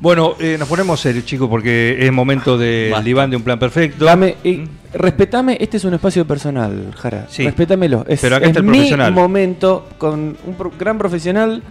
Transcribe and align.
Bueno, 0.00 0.36
eh, 0.38 0.56
nos 0.58 0.68
ponemos 0.68 1.00
serios, 1.00 1.24
chicos, 1.24 1.48
porque 1.48 1.96
es 2.00 2.12
momento 2.12 2.56
del 2.56 2.92
Basta. 2.92 3.04
diván 3.04 3.30
de 3.30 3.36
un 3.36 3.42
plan 3.42 3.58
perfecto. 3.58 4.04
Dame, 4.04 4.36
eh, 4.44 4.64
respetame, 4.94 5.58
este 5.60 5.76
es 5.76 5.84
un 5.84 5.94
espacio 5.94 6.24
personal, 6.24 6.94
Jara. 6.96 7.26
Sí. 7.28 7.44
Respétamelo. 7.44 8.04
Es, 8.08 8.20
Pero 8.20 8.36
acá 8.36 8.44
es 8.44 8.50
está 8.50 8.60
el 8.60 8.66
mi 8.66 8.72
profesional. 8.78 9.12
momento 9.12 9.88
con 9.98 10.36
un 10.46 10.54
pro- 10.56 10.72
gran 10.78 10.98
profesional. 10.98 11.62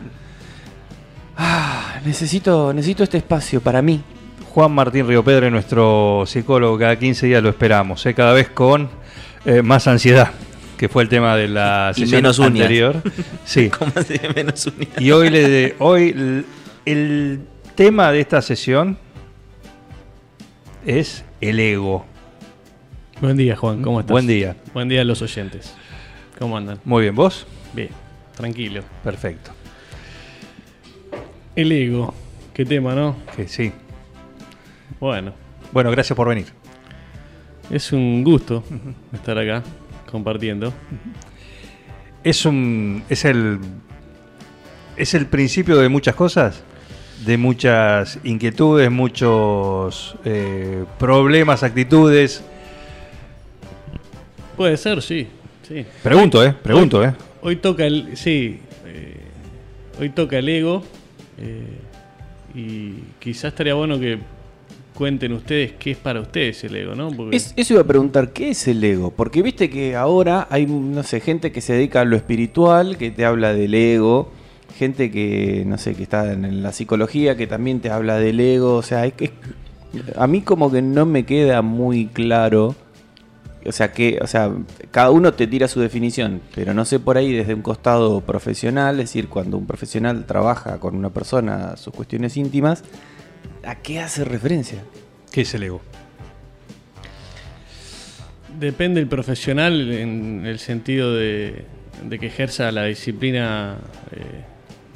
Ah, 1.38 2.00
necesito, 2.06 2.74
necesito 2.74 3.04
este 3.04 3.18
espacio 3.18 3.62
para 3.62 3.82
mí. 3.82 4.02
Juan 4.50 4.72
Martín 4.74 5.08
Río 5.08 5.24
Pedro, 5.24 5.50
nuestro 5.50 6.24
psicólogo, 6.26 6.78
cada 6.78 6.98
15 6.98 7.28
días 7.28 7.42
lo 7.44 7.50
esperamos, 7.50 8.06
eh, 8.08 8.14
cada 8.14 8.34
vez 8.34 8.50
con 8.50 8.90
eh, 9.46 9.62
más 9.62 9.88
ansiedad, 9.88 10.32
que 10.78 10.90
fue 10.90 11.04
el 11.04 11.10
tema 11.10 11.36
de 11.38 11.48
la 11.48 11.92
Y 11.96 12.02
sesión 12.02 12.26
uñas. 12.26 12.40
anterior. 12.42 13.02
Sí. 13.46 13.70
¿Cómo 13.70 13.92
así 13.96 14.18
de 14.18 14.30
menos? 14.36 14.70
Y 15.00 15.12
hoy, 15.12 15.30
le 15.30 15.48
de- 15.48 15.76
hoy 15.80 16.10
el, 16.10 16.46
el 16.86 17.40
tema 17.78 18.12
de 18.12 18.20
esta 18.20 18.42
sesión 18.42 18.98
es 20.84 21.24
el 21.42 21.60
ego. 21.60 22.06
Buen 23.22 23.38
día, 23.38 23.56
Juan. 23.56 23.84
¿Cómo 23.84 24.00
estás? 24.00 24.12
Buen 24.12 24.26
día. 24.26 24.56
Buen 24.74 24.90
día 24.90 25.02
a 25.02 25.04
los 25.04 25.22
oyentes. 25.22 25.76
¿Cómo 26.40 26.58
andan? 26.58 26.80
Muy 26.84 27.04
bien, 27.04 27.16
¿vos? 27.16 27.46
Bien, 27.74 27.90
tranquilo. 28.36 28.82
Perfecto. 29.04 29.52
El 31.56 31.72
ego. 31.72 32.16
Qué 32.52 32.66
tema, 32.66 32.96
¿no? 32.96 33.16
Que 33.36 33.48
sí. 33.48 33.72
Bueno, 35.00 35.34
Bueno, 35.72 35.92
gracias 35.92 36.18
por 36.18 36.28
venir. 36.28 36.48
es 37.70 37.92
un 37.92 38.24
gusto 38.24 38.64
estar 39.14 39.38
acá 39.38 39.62
compartiendo. 40.10 40.74
Es 42.24 42.44
un. 42.44 43.04
es 43.08 43.24
el. 43.24 43.60
es 44.96 45.14
el 45.14 45.28
principio 45.28 45.78
de 45.78 45.90
muchas 45.90 46.16
cosas. 46.16 46.64
De 47.26 47.36
muchas 47.38 48.20
inquietudes, 48.24 48.92
muchos 48.92 50.16
eh, 50.24 50.86
problemas, 51.00 51.64
actitudes. 51.64 52.44
Puede 54.56 54.78
ser, 54.78 55.02
sí. 55.02 55.28
sí. 55.68 55.86
Pregunto, 56.04 56.44
eh. 56.44 56.54
Pregunto, 56.64 57.04
eh. 57.04 57.14
Hoy 57.42 57.58
toca 57.58 57.86
el. 57.86 58.16
Sí. 58.18 58.60
eh, 58.86 59.16
hoy 60.00 60.10
toca 60.10 60.38
el 60.38 60.50
ego. 60.50 60.84
eh, 61.40 61.64
y 62.56 62.94
quizás 63.20 63.46
estaría 63.52 63.74
bueno 63.76 64.00
que 64.00 64.18
cuenten 64.96 65.34
ustedes 65.34 65.74
qué 65.78 65.92
es 65.92 65.98
para 65.98 66.22
ustedes 66.22 66.64
el 66.64 66.76
ego, 66.76 66.96
¿no? 66.96 67.12
Porque 67.12 67.36
Es- 67.36 67.54
eso 67.56 67.74
iba 67.74 67.84
a 67.84 67.86
preguntar, 67.86 68.32
¿qué 68.34 68.50
es 68.50 68.68
el 68.68 68.84
ego? 68.84 69.12
Porque 69.12 69.44
viste 69.44 69.70
que 69.70 69.96
ahora 69.96 70.48
hay, 70.50 70.66
no 70.66 71.04
sé, 71.04 71.20
gente 71.20 71.52
que 71.52 71.62
se 71.62 71.74
dedica 71.74 72.02
a 72.02 72.06
lo 72.06 72.16
espiritual, 72.16 72.98
que 72.98 73.12
te 73.12 73.24
habla 73.26 73.54
del 73.54 73.76
ego, 73.76 74.32
gente 74.76 75.12
que, 75.12 75.64
no 75.66 75.78
sé, 75.78 75.96
que 75.96 76.04
está 76.04 76.34
en 76.34 76.64
la 76.64 76.72
psicología, 76.72 77.36
que 77.36 77.48
también 77.48 77.80
te 77.80 77.90
habla 77.90 78.18
del 78.18 78.40
ego, 78.40 78.76
o 78.76 78.84
sea, 78.84 79.06
es 79.06 79.14
que 79.14 79.32
a 80.16 80.28
mí 80.28 80.42
como 80.42 80.72
que 80.72 80.82
no 80.82 81.06
me 81.06 81.26
queda 81.26 81.62
muy 81.62 82.08
claro, 82.08 82.76
o 83.66 83.72
sea, 83.72 83.92
que, 83.92 84.20
o 84.22 84.28
sea, 84.28 84.52
cada 84.92 85.12
uno 85.12 85.34
te 85.34 85.48
tira 85.48 85.68
su 85.68 85.80
definición, 85.80 86.42
pero 86.56 86.74
no 86.74 86.86
sé 86.86 87.00
por 87.00 87.18
ahí 87.18 87.34
desde 87.34 87.54
un 87.54 87.62
costado 87.62 88.22
profesional, 88.22 89.00
es 89.00 89.08
decir, 89.08 89.28
cuando 89.28 89.58
un 89.58 89.66
profesional 89.66 90.26
trabaja 90.26 90.80
con 90.80 90.96
una 90.96 91.10
persona 91.10 91.76
sus 91.78 91.94
cuestiones 91.94 92.38
íntimas, 92.38 92.84
¿a 93.66 93.76
qué 93.76 94.00
hace 94.00 94.24
referencia? 94.24 94.84
¿Qué 95.32 95.42
es 95.42 95.54
el 95.54 95.64
ego? 95.64 95.82
Depende 98.60 99.00
del 99.00 99.10
profesional 99.10 99.92
en 99.92 100.46
el 100.46 100.60
sentido 100.60 101.14
de, 101.14 101.66
de 102.04 102.20
que 102.20 102.28
ejerza 102.28 102.72
la 102.72 102.86
disciplina 102.86 103.78
eh, 104.12 104.44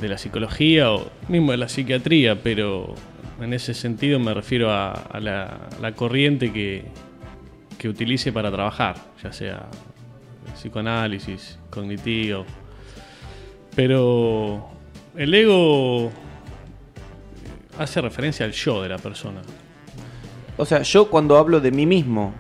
de 0.02 0.10
la 0.10 0.18
psicología 0.18 0.92
o 0.92 1.10
mismo 1.30 1.52
de 1.52 1.58
la 1.58 1.70
psiquiatría, 1.70 2.42
pero 2.42 2.96
en 3.40 3.54
ese 3.54 3.74
sentido 3.74 4.20
me 4.20 4.34
refiero 4.34 4.72
a, 4.72 5.20
la, 5.22 5.70
la 5.80 5.92
corriente 5.94 6.52
que, 6.52 6.86
que 7.78 7.88
utilice 7.88 8.32
para 8.32 8.52
trabajar, 8.52 8.96
ya 9.24 9.32
sea 9.32 9.68
psicoanálisis, 10.56 11.58
cognitivo. 11.70 12.46
Pero 13.76 14.70
el 15.16 15.34
ego 15.34 16.12
hace 17.78 18.02
referencia 18.02 18.46
al 18.46 18.52
yo 18.52 18.82
de 18.82 18.90
la 18.90 18.98
persona. 18.98 19.42
O 20.58 20.66
sea, 20.66 20.82
yo 20.82 21.10
cuando 21.10 21.38
hablo 21.38 21.60
de 21.60 21.72
mí 21.72 21.86
mismo, 21.86 22.34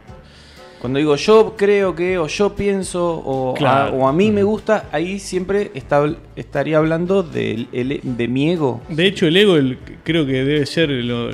cuando 0.82 0.98
digo 0.98 1.16
yo 1.16 1.54
creo 1.56 1.96
que, 1.96 2.18
o 2.18 2.26
yo 2.28 2.56
pienso, 2.56 3.22
o, 3.24 3.54
Claro. 3.54 3.92
a, 3.94 3.96
o 3.96 4.08
a 4.08 4.14
mí 4.14 4.32
me 4.32 4.42
gusta, 4.44 4.90
ahí 4.92 5.20
siempre 5.20 5.70
está, 5.76 6.04
estaría 6.36 6.80
hablando 6.80 7.22
del- 7.24 7.68
el- 7.72 8.00
de 8.04 8.28
mi 8.28 8.50
ego. 8.50 8.82
De 8.90 9.06
hecho, 9.06 9.28
el 9.28 9.38
ego 9.38 9.58
el- 9.58 9.78
creo 10.04 10.26
que 10.26 10.44
debe 10.44 10.66
ser 10.66 10.90
lo, 10.90 11.30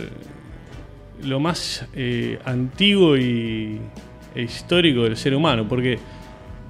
lo 1.24 1.40
más 1.40 1.86
eh, 1.96 2.38
antiguo 2.46 3.18
y 3.18 3.80
e 4.36 4.42
histórico 4.44 5.04
del 5.04 5.18
ser 5.18 5.34
humano, 5.34 5.66
porque, 5.68 5.98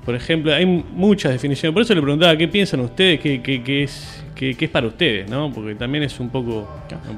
por 0.05 0.15
ejemplo, 0.15 0.53
hay 0.53 0.65
muchas 0.65 1.33
definiciones. 1.33 1.73
Por 1.73 1.81
eso 1.81 1.93
le 1.95 2.01
preguntaba 2.01 2.37
qué 2.37 2.47
piensan 2.47 2.79
ustedes, 2.81 3.19
qué, 3.19 3.41
qué- 3.41 3.61
qué 3.61 3.83
es, 3.83 4.23
qué, 4.35 4.53
qué 4.55 4.65
es 4.65 4.71
para 4.71 4.87
ustedes, 4.87 5.29
¿no? 5.29 5.51
Porque 5.51 5.75
también 5.75 6.03
es 6.05 6.17
un 6.19 6.29
poco. 6.29 6.65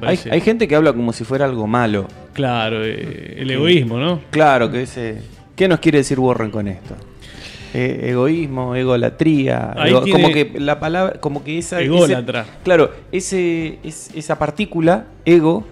Hay, 0.01 0.17
hay 0.31 0.41
gente 0.41 0.67
que 0.67 0.75
habla 0.75 0.91
como 0.93 1.11
si 1.13 1.23
fuera 1.25 1.45
algo 1.45 1.67
malo. 1.67 2.07
Claro, 2.33 2.83
eh, 2.83 3.35
el 3.39 3.51
egoísmo, 3.51 3.99
¿no? 3.99 4.21
Claro, 4.31 4.71
que 4.71 4.83
ese... 4.83 5.17
¿Qué 5.59 5.67
nos 5.67 5.81
quiere 5.81 5.97
decir 5.97 6.17
Warren 6.17 6.51
con 6.51 6.69
esto? 6.69 6.95
Eh, 7.73 8.05
egoísmo, 8.11 8.75
egolatría, 8.77 9.73
ego- 9.85 10.05
como 10.09 10.29
que 10.31 10.53
la 10.57 10.79
palabra, 10.79 11.19
como 11.19 11.43
que 11.43 11.57
esa... 11.57 11.81
ese- 11.81 11.87
Ególatra. 11.87 12.45
claro, 12.63 12.91
ese, 13.11 13.77
es- 13.83 14.09
esa 14.15 14.39
partícula, 14.39 15.07
ego, 15.25 15.65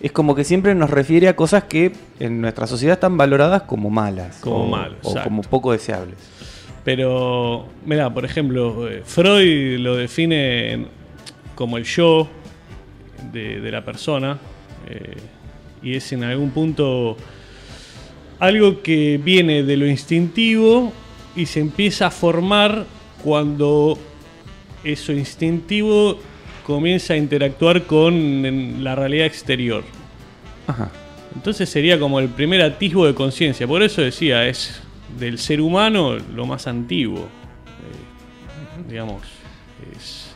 es 0.00 0.12
como 0.12 0.34
que 0.34 0.44
siempre 0.44 0.74
nos 0.74 0.88
refiere 0.88 1.28
a 1.28 1.36
cosas 1.36 1.64
que 1.64 1.92
en 2.20 2.40
nuestra 2.40 2.66
sociedad 2.66 2.94
están 2.94 3.18
valoradas 3.18 3.64
como 3.64 3.90
malas. 3.90 4.38
Como 4.40 4.64
o, 4.64 4.66
malas, 4.66 4.96
O 5.02 5.14
como 5.22 5.42
poco 5.42 5.72
deseables. 5.72 6.16
Pero, 6.82 7.66
mira, 7.84 8.08
por 8.14 8.24
ejemplo, 8.24 8.88
eh, 8.88 9.02
Freud 9.04 9.78
lo 9.78 9.94
define 9.96 10.86
como 11.54 11.76
el 11.76 11.84
yo 11.84 12.28
de, 13.30 13.60
de 13.60 13.70
la 13.70 13.84
persona 13.84 14.38
eh, 14.88 15.16
y 15.82 15.96
es 15.96 16.10
en 16.14 16.24
algún 16.24 16.48
punto 16.50 17.18
algo 18.46 18.82
que 18.82 19.18
viene 19.22 19.62
de 19.62 19.76
lo 19.76 19.86
instintivo 19.86 20.92
y 21.36 21.46
se 21.46 21.60
empieza 21.60 22.06
a 22.08 22.10
formar 22.10 22.86
cuando 23.22 23.98
eso 24.84 25.12
instintivo 25.12 26.18
comienza 26.66 27.14
a 27.14 27.16
interactuar 27.16 27.82
con 27.84 28.82
la 28.84 28.94
realidad 28.94 29.26
exterior. 29.26 29.82
Ajá. 30.66 30.90
Entonces 31.34 31.68
sería 31.68 31.98
como 31.98 32.20
el 32.20 32.28
primer 32.28 32.62
atisbo 32.62 33.06
de 33.06 33.14
conciencia. 33.14 33.66
Por 33.66 33.82
eso 33.82 34.02
decía, 34.02 34.46
es 34.46 34.80
del 35.18 35.38
ser 35.38 35.60
humano 35.60 36.16
lo 36.34 36.46
más 36.46 36.66
antiguo. 36.66 37.20
Eh, 37.20 38.88
digamos, 38.88 39.22
es 39.96 40.34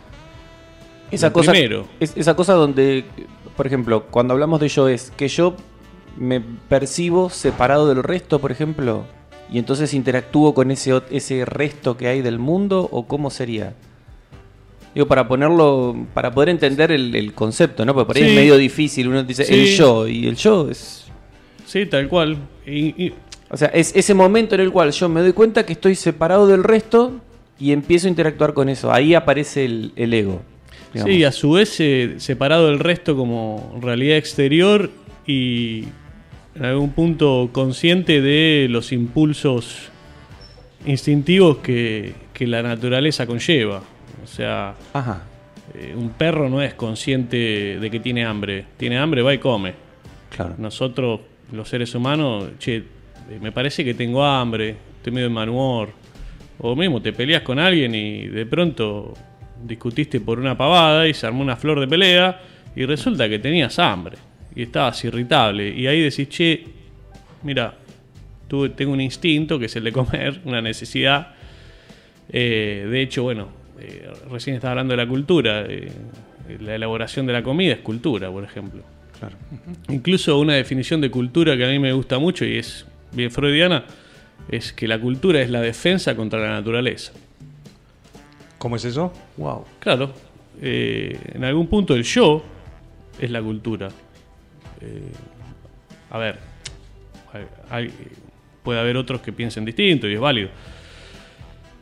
Esa 1.10 1.32
cosa, 1.32 1.52
primero. 1.52 1.86
es- 2.00 2.16
esa 2.16 2.34
cosa 2.34 2.54
donde, 2.54 3.04
por 3.56 3.66
ejemplo, 3.66 4.04
cuando 4.10 4.34
hablamos 4.34 4.60
de 4.60 4.68
yo 4.68 4.88
es 4.88 5.10
que 5.16 5.28
yo 5.28 5.54
me 6.16 6.40
percibo 6.40 7.30
separado 7.30 7.88
del 7.88 8.02
resto, 8.02 8.38
por 8.40 8.52
ejemplo, 8.52 9.04
y 9.52 9.58
entonces 9.58 9.94
interactúo 9.94 10.54
con 10.54 10.70
ese, 10.70 11.00
ese 11.10 11.44
resto 11.44 11.96
que 11.96 12.08
hay 12.08 12.22
del 12.22 12.38
mundo, 12.38 12.88
o 12.90 13.06
cómo 13.06 13.30
sería. 13.30 13.74
Digo, 14.94 15.06
para 15.06 15.28
ponerlo, 15.28 15.94
para 16.14 16.32
poder 16.32 16.48
entender 16.48 16.90
el, 16.92 17.14
el 17.14 17.32
concepto, 17.34 17.84
¿no? 17.84 17.94
Porque 17.94 18.06
por 18.06 18.16
ahí 18.16 18.22
Sí. 18.24 18.28
es 18.30 18.34
medio 18.34 18.56
difícil, 18.56 19.08
uno 19.08 19.22
dice 19.22 19.44
Sí. 19.44 19.54
el 19.54 19.66
yo, 19.76 20.08
y 20.08 20.26
el 20.26 20.36
yo 20.36 20.68
es... 20.70 21.06
Sí, 21.66 21.86
tal 21.86 22.08
cual. 22.08 22.38
Y- 22.66 23.04
y- 23.06 23.14
O 23.50 23.56
sea, 23.56 23.68
es 23.68 23.94
ese 23.96 24.12
momento 24.12 24.54
en 24.54 24.60
el 24.62 24.70
cual 24.72 24.90
yo 24.92 25.08
me 25.08 25.20
doy 25.22 25.32
cuenta 25.32 25.64
que 25.64 25.72
estoy 25.72 25.94
separado 25.94 26.46
del 26.46 26.62
resto 26.64 27.12
y 27.58 27.72
empiezo 27.72 28.06
a 28.06 28.10
interactuar 28.10 28.52
con 28.52 28.68
eso. 28.68 28.92
Ahí 28.92 29.14
aparece 29.14 29.64
el, 29.64 29.92
el 29.96 30.12
ego. 30.12 30.42
digamos. 30.92 31.14
sí, 31.14 31.24
a 31.24 31.32
su 31.32 31.52
vez 31.52 31.78
eh, 31.80 32.14
separado 32.18 32.66
del 32.68 32.78
resto 32.78 33.16
como 33.16 33.74
realidad 33.80 34.16
exterior 34.18 34.90
y 35.28 35.84
en 36.56 36.64
algún 36.64 36.90
punto 36.90 37.50
consciente 37.52 38.20
de 38.22 38.66
los 38.68 38.90
impulsos 38.92 39.90
instintivos 40.86 41.58
que, 41.58 42.14
que 42.32 42.46
la 42.46 42.62
naturaleza 42.62 43.26
conlleva. 43.26 43.82
O 44.24 44.26
sea, 44.26 44.74
Ajá. 44.94 45.22
eh, 45.74 45.94
un 45.94 46.10
perro 46.10 46.48
no 46.48 46.62
es 46.62 46.72
consciente 46.74 47.78
de 47.78 47.90
que 47.90 48.00
tiene 48.00 48.24
hambre. 48.24 48.64
Tiene 48.78 48.98
hambre, 48.98 49.20
va 49.20 49.34
y 49.34 49.38
come. 49.38 49.74
Claro. 50.34 50.54
Nosotros, 50.56 51.20
los 51.52 51.68
seres 51.68 51.94
humanos, 51.94 52.46
che, 52.58 52.76
eh, 52.76 52.84
me 53.40 53.52
parece 53.52 53.84
que 53.84 53.92
tengo 53.92 54.24
hambre, 54.24 54.76
estoy 54.96 55.12
medio 55.12 55.28
de 55.28 55.34
mal 55.34 55.50
humor. 55.50 55.90
O 56.58 56.74
mismo 56.74 57.02
te 57.02 57.12
peleas 57.12 57.42
con 57.42 57.58
alguien 57.58 57.94
y 57.94 58.26
de 58.28 58.46
pronto 58.46 59.12
discutiste 59.62 60.20
por 60.20 60.40
una 60.40 60.56
pavada 60.56 61.06
y 61.06 61.12
se 61.12 61.26
armó 61.26 61.42
una 61.42 61.56
flor 61.56 61.80
de 61.80 61.86
pelea 61.86 62.40
y 62.74 62.86
resulta 62.86 63.28
que 63.28 63.38
tenías 63.38 63.78
hambre 63.78 64.16
y 64.54 64.62
estabas 64.62 65.04
irritable 65.04 65.68
y 65.68 65.86
ahí 65.86 66.00
decís, 66.00 66.28
che, 66.28 66.64
mira, 67.42 67.74
tengo 68.48 68.92
un 68.92 69.00
instinto 69.00 69.58
que 69.58 69.66
es 69.66 69.76
el 69.76 69.84
de 69.84 69.92
comer, 69.92 70.40
una 70.44 70.60
necesidad. 70.60 71.34
Eh, 72.30 72.86
de 72.90 73.02
hecho, 73.02 73.24
bueno, 73.24 73.48
eh, 73.80 74.10
recién 74.30 74.56
estaba 74.56 74.72
hablando 74.72 74.92
de 74.92 74.96
la 74.96 75.08
cultura. 75.08 75.64
eh, 75.68 75.90
la 76.60 76.74
elaboración 76.74 77.26
de 77.26 77.34
la 77.34 77.42
comida 77.42 77.74
es 77.74 77.80
cultura, 77.80 78.30
por 78.30 78.42
ejemplo. 78.42 78.82
Incluso 79.90 80.38
una 80.38 80.54
definición 80.54 80.98
de 81.02 81.10
cultura 81.10 81.58
que 81.58 81.66
a 81.66 81.68
mí 81.68 81.78
me 81.78 81.92
gusta 81.92 82.18
mucho 82.18 82.46
y 82.46 82.56
es 82.56 82.86
bien 83.12 83.30
freudiana 83.30 83.84
es 84.48 84.72
que 84.72 84.88
la 84.88 84.98
cultura 84.98 85.42
es 85.42 85.50
la 85.50 85.60
defensa 85.60 86.16
contra 86.16 86.40
la 86.40 86.48
naturaleza. 86.48 87.12
¿Cómo 88.56 88.76
es 88.76 88.84
eso? 88.86 89.12
Wow. 89.36 89.66
Claro, 89.78 90.14
en 90.62 91.44
algún 91.44 91.66
punto 91.66 91.94
el 91.94 92.02
yo 92.02 92.42
es 93.20 93.30
la 93.30 93.42
cultura. 93.42 93.90
Eh, 94.80 95.12
a 96.10 96.18
ver, 96.18 96.38
puede 98.62 98.80
haber 98.80 98.96
otros 98.96 99.20
que 99.20 99.32
piensen 99.32 99.64
distinto 99.64 100.08
y 100.08 100.14
es 100.14 100.20
válido. 100.20 100.50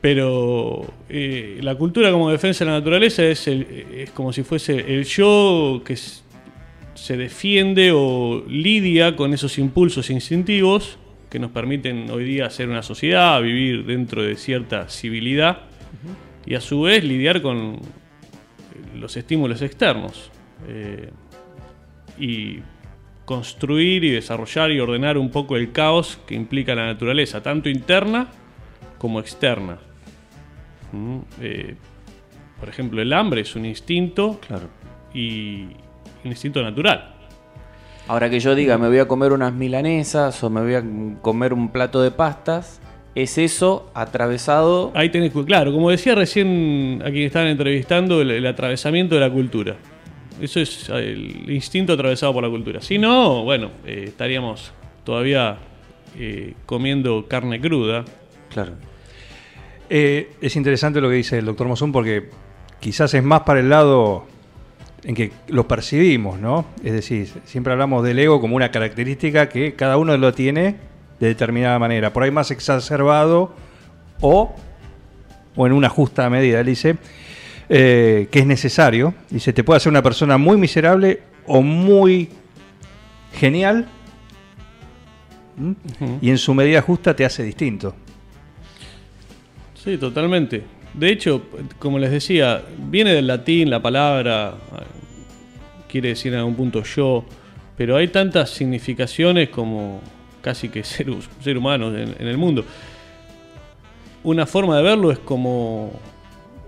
Pero 0.00 0.87
eh, 1.08 1.58
la 1.62 1.75
cultura 1.75 2.10
como 2.12 2.31
defensa 2.31 2.64
de 2.64 2.70
la 2.70 2.78
naturaleza 2.78 3.25
es, 3.25 3.46
es 3.48 4.10
como 4.10 4.32
si 4.32 4.43
fuese 4.43 4.94
el 4.94 5.04
yo 5.04 5.82
que 5.84 5.96
se 5.96 7.16
defiende 7.16 7.93
o 7.93 8.44
lidia 8.48 9.16
con 9.16 9.32
esos 9.34 9.58
impulsos 9.58 10.10
instintivos 10.10 10.98
que 11.31 11.38
nos 11.38 11.50
permiten 11.50 12.10
hoy 12.10 12.25
día 12.25 12.48
ser 12.50 12.69
una 12.69 12.82
sociedad, 12.82 13.40
vivir 13.43 13.84
dentro 13.84 14.22
de 14.22 14.37
cierta 14.37 14.88
civilidad 14.88 15.62
y 16.46 16.54
a 16.54 16.60
su 16.60 16.82
vez 16.82 17.04
lidiar 17.04 17.43
con 17.43 17.81
los 18.94 19.16
estímulos 19.16 19.60
externos 19.62 20.31
eh, 20.69 21.10
y 22.19 22.60
construir 23.26 24.05
y 24.05 24.11
desarrollar 24.11 24.70
y 24.70 24.81
ordenar 24.81 25.19
un 25.19 25.31
poco 25.31 25.56
el 25.56 25.73
caos 25.73 26.19
que 26.26 26.34
implica 26.34 26.75
la 26.75 26.87
naturaleza, 26.87 27.43
tanto 27.43 27.69
interna 27.69 28.28
como 28.96 29.20
externa. 29.20 29.78
Mm, 30.93 31.19
eh, 31.43 31.75
por 32.58 32.69
ejemplo, 32.70 33.02
el 33.02 33.12
hambre 33.12 33.43
es 33.43 33.55
un 33.55 33.67
instinto 33.67 34.40
Claro. 34.46 34.69
y 35.12 35.64
un 36.25 36.31
instinto 36.31 36.62
natural. 36.62 37.12
Ahora 38.08 38.31
que 38.31 38.38
yo 38.38 38.55
diga, 38.55 38.78
me 38.78 38.87
voy 38.88 39.00
a 39.00 39.08
comer 39.08 39.32
unas 39.32 39.52
milanesas 39.52 40.43
o 40.44 40.49
me 40.49 40.62
voy 40.62 40.75
a 40.75 40.84
comer 41.20 41.52
un 41.52 41.70
plato 41.72 42.00
de 42.00 42.12
pastas, 42.12 42.81
es 43.17 43.37
eso 43.38 43.90
atravesado. 43.94 44.93
Ahí 44.94 45.08
tenés, 45.11 45.32
claro, 45.44 45.72
como 45.72 45.90
decía 45.90 46.14
recién 46.14 47.02
a 47.05 47.11
quien 47.11 47.26
estaban 47.26 47.49
entrevistando, 47.49 48.22
el, 48.22 48.31
el 48.31 48.46
atravesamiento 48.46 49.17
de 49.17 49.20
la 49.20 49.31
cultura. 49.31 49.76
Eso 50.41 50.61
es 50.61 50.88
eh, 50.91 51.12
el 51.12 51.50
instinto 51.50 51.93
atravesado 51.93 52.33
por 52.35 52.43
la 52.43 52.50
cultura. 52.50 52.81
Si 52.81 52.99
no, 52.99 53.44
bueno, 53.44 53.71
eh, 53.87 54.05
estaríamos 54.09 54.73
todavía 55.05 55.59
eh, 56.19 56.55
comiendo 56.67 57.27
carne 57.29 57.61
cruda. 57.61 58.05
Claro. 58.53 58.73
Es 59.88 60.56
interesante 60.56 61.00
lo 61.00 61.09
que 61.09 61.15
dice 61.15 61.38
el 61.38 61.44
doctor 61.44 61.69
Mosón 61.69 61.93
porque 61.93 62.29
quizás 62.81 63.15
es 63.15 63.23
más 63.23 63.43
para 63.43 63.61
el 63.61 63.71
lado 63.71 64.27
en 65.05 65.15
que 65.15 65.31
lo 65.47 65.69
percibimos, 65.69 66.41
¿no? 66.41 66.67
Es 66.82 66.93
decir, 66.93 67.29
siempre 67.44 67.73
hablamos 67.73 68.03
del 68.03 68.19
ego 68.19 68.41
como 68.41 68.56
una 68.56 68.73
característica 68.73 69.49
que 69.49 69.75
cada 69.75 69.97
uno 69.97 70.17
lo 70.17 70.35
tiene 70.35 70.75
de 71.21 71.29
determinada 71.29 71.79
manera, 71.79 72.12
por 72.12 72.25
ahí 72.25 72.32
más 72.32 72.50
exacerbado 72.50 73.55
o, 74.21 74.56
o 75.55 75.67
en 75.67 75.73
una 75.73 75.89
justa 75.89 76.29
medida. 76.29 76.59
Él 76.59 76.67
dice 76.67 76.97
eh, 77.69 78.29
que 78.31 78.39
es 78.39 78.47
necesario, 78.47 79.15
dice, 79.29 79.53
te 79.53 79.65
puede 79.65 79.79
hacer 79.79 79.91
una 79.91 80.03
persona 80.03 80.39
muy 80.39 80.57
miserable 80.57 81.23
o 81.47 81.63
muy 81.63 82.29
genial 83.33 83.89
y 86.21 86.31
en 86.31 86.39
su 86.39 86.55
medida 86.55 86.81
justa 86.83 87.17
te 87.17 87.25
hace 87.25 87.43
distinto. 87.43 87.95
Sí, 89.75 89.97
totalmente. 89.97 90.63
De 90.95 91.11
hecho, 91.11 91.43
como 91.79 91.99
les 91.99 92.11
decía, 92.11 92.63
viene 92.79 93.13
del 93.13 93.27
latín 93.27 93.69
la 93.69 93.83
palabra, 93.83 94.55
quiere 95.89 96.11
decir 96.11 96.33
en 96.33 96.41
algún 96.41 96.55
punto 96.55 96.83
yo, 96.83 97.25
pero 97.77 97.97
hay 97.97 98.09
tantas 98.09 98.51
significaciones 98.51 99.49
como 99.49 100.01
casi 100.41 100.69
que 100.69 100.85
ser, 100.85 101.09
ser 101.43 101.59
humanos 101.59 101.95
en, 101.95 102.15
en 102.19 102.29
el 102.29 102.39
mundo. 102.39 102.65
Una 104.23 104.47
forma 104.47 104.77
de 104.77 104.83
verlo 104.83 105.11
es 105.11 105.19
como 105.19 105.93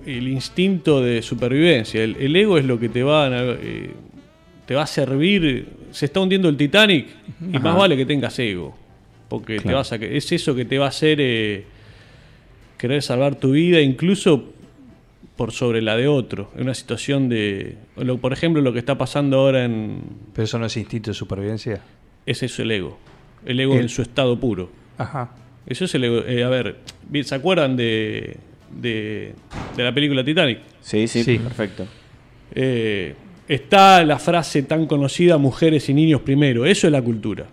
el 0.07 0.29
instinto 0.29 1.01
de 1.03 1.23
supervivencia. 1.23 2.03
El, 2.03 2.17
el 2.17 2.35
ego 2.37 2.59
es 2.59 2.65
lo 2.65 2.79
que 2.79 2.89
te 2.89 3.03
va, 3.03 3.27
a, 3.27 3.31
eh, 3.55 3.91
te 4.67 4.75
va 4.75 4.83
a 4.83 4.87
servir. 4.87 5.69
Se 5.91 6.07
está 6.07 6.21
hundiendo 6.21 6.49
el 6.49 6.57
Titanic 6.57 7.07
y 7.53 7.59
más 7.59 7.77
vale 7.77 7.97
que 7.97 8.07
tengas 8.07 8.39
ego. 8.39 8.77
Porque 9.29 9.61
te 9.61 9.73
vas 9.75 9.93
a, 9.93 9.97
es 9.97 10.33
eso 10.33 10.55
que 10.55 10.65
te 10.65 10.79
va 10.79 10.87
a 10.87 10.89
hacer 10.89 11.19
eh, 11.21 11.65
querer 12.79 13.03
salvar 13.03 13.35
tu 13.37 13.53
vida, 13.53 13.81
incluso 13.81 14.53
por 15.37 15.53
sobre 15.53 15.83
la 15.83 15.97
de 15.97 16.09
otro. 16.09 16.51
En 16.57 16.63
una 16.63 16.75
situación 16.75 17.29
de. 17.29 17.77
lo- 17.97 18.19
por 18.19 18.33
ejemplo, 18.33 18.63
lo 18.63 18.73
que 18.73 18.79
está 18.79 18.97
pasando 18.99 19.39
ahora 19.39 19.65
en. 19.65 20.01
Pero 20.33 20.45
eso 20.45 20.59
no 20.59 20.67
es 20.67 20.77
instinto 20.77 21.11
de 21.11 21.15
supervivencia. 21.15 21.81
Es 22.27 22.43
eso 22.43 22.63
el 22.63 22.71
ego. 22.71 22.99
El 23.45 23.61
ego 23.61 23.75
El- 23.75 23.83
en 23.83 23.89
su 23.89 24.03
estado 24.03 24.39
puro. 24.41 24.71
Ajá. 24.97 25.31
Eso 25.67 25.85
es 25.85 25.95
el 25.95 26.05
ego. 26.05 26.25
eh, 26.27 26.43
a 26.45 26.49
ver, 26.49 26.77
¿se 27.23 27.35
acuerdan 27.35 27.77
de, 27.77 28.37
de, 28.71 29.35
de 29.77 29.83
la 29.85 29.93
película 29.93 30.25
Titanic? 30.25 30.59
Sí, 30.81 31.07
sí, 31.09 31.23
Sí. 31.25 31.39
perfecto. 31.39 31.87
Eh, 32.55 33.15
está 33.49 34.05
la 34.05 34.19
frase 34.19 34.63
tan 34.63 34.87
conocida, 34.87 35.39
mujeres 35.39 35.89
y 35.89 35.95
niños 35.95 36.21
primero. 36.23 36.65
Eso 36.67 36.87
es 36.87 36.93
la 36.93 37.03
cultura. 37.03 37.47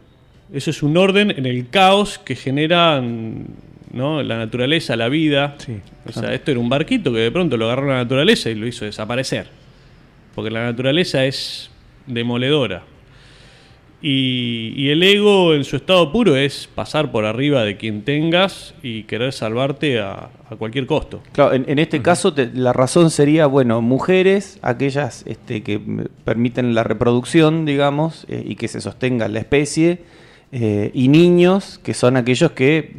Eso 0.54 0.70
es 0.70 0.84
un 0.84 0.96
orden 0.98 1.32
en 1.32 1.46
el 1.46 1.70
caos 1.70 2.20
que 2.20 2.36
generan 2.36 3.46
¿no? 3.92 4.22
la 4.24 4.38
naturaleza, 4.38 4.96
la 4.96 5.10
vida. 5.10 5.56
Sí, 5.58 5.74
o 6.08 6.12
sea, 6.12 6.34
esto 6.34 6.52
era 6.52 6.60
un 6.60 6.70
barquito 6.70 7.12
que 7.12 7.20
de 7.20 7.32
pronto 7.32 7.58
lo 7.58 7.66
agarró 7.66 7.88
la 7.88 7.96
naturaleza 7.98 8.50
y 8.50 8.56
lo 8.56 8.68
hizo 8.68 8.86
desaparecer. 8.86 9.48
Porque 10.36 10.52
la 10.52 10.64
naturaleza 10.66 11.26
es 11.26 11.72
demoledora. 12.06 12.84
Y, 14.08 14.72
y 14.78 14.92
el 14.92 15.02
ego 15.02 15.56
en 15.56 15.64
su 15.64 15.78
estado 15.78 16.12
puro 16.12 16.36
es 16.36 16.70
pasar 16.76 17.12
por 17.12 17.26
arriba 17.26 17.64
de 17.64 17.76
quien 17.76 18.04
tengas 18.04 18.76
y 18.84 19.02
querer 19.04 19.34
salvarte 19.34 20.00
a, 20.00 20.30
a 20.48 20.56
cualquier 20.58 20.86
costo. 20.86 21.24
Claro, 21.32 21.56
en, 21.56 21.66
en 21.68 21.80
este 21.80 22.04
caso 22.04 22.32
te- 22.32 22.52
la 22.54 22.72
razón 22.72 23.10
sería, 23.10 23.48
bueno, 23.48 23.82
mujeres, 23.82 24.60
aquellas 24.62 25.24
este, 25.26 25.64
que 25.64 25.82
permiten 26.24 26.76
la 26.76 26.84
reproducción, 26.84 27.66
digamos, 27.66 28.28
eh, 28.30 28.44
y 28.46 28.58
que 28.58 28.68
se 28.68 28.80
sostenga 28.80 29.28
la 29.28 29.40
especie, 29.40 30.02
eh, 30.52 30.92
y 30.94 31.08
niños, 31.10 31.80
que 31.84 31.94
son 31.94 32.16
aquellos 32.18 32.52
que 32.52 32.92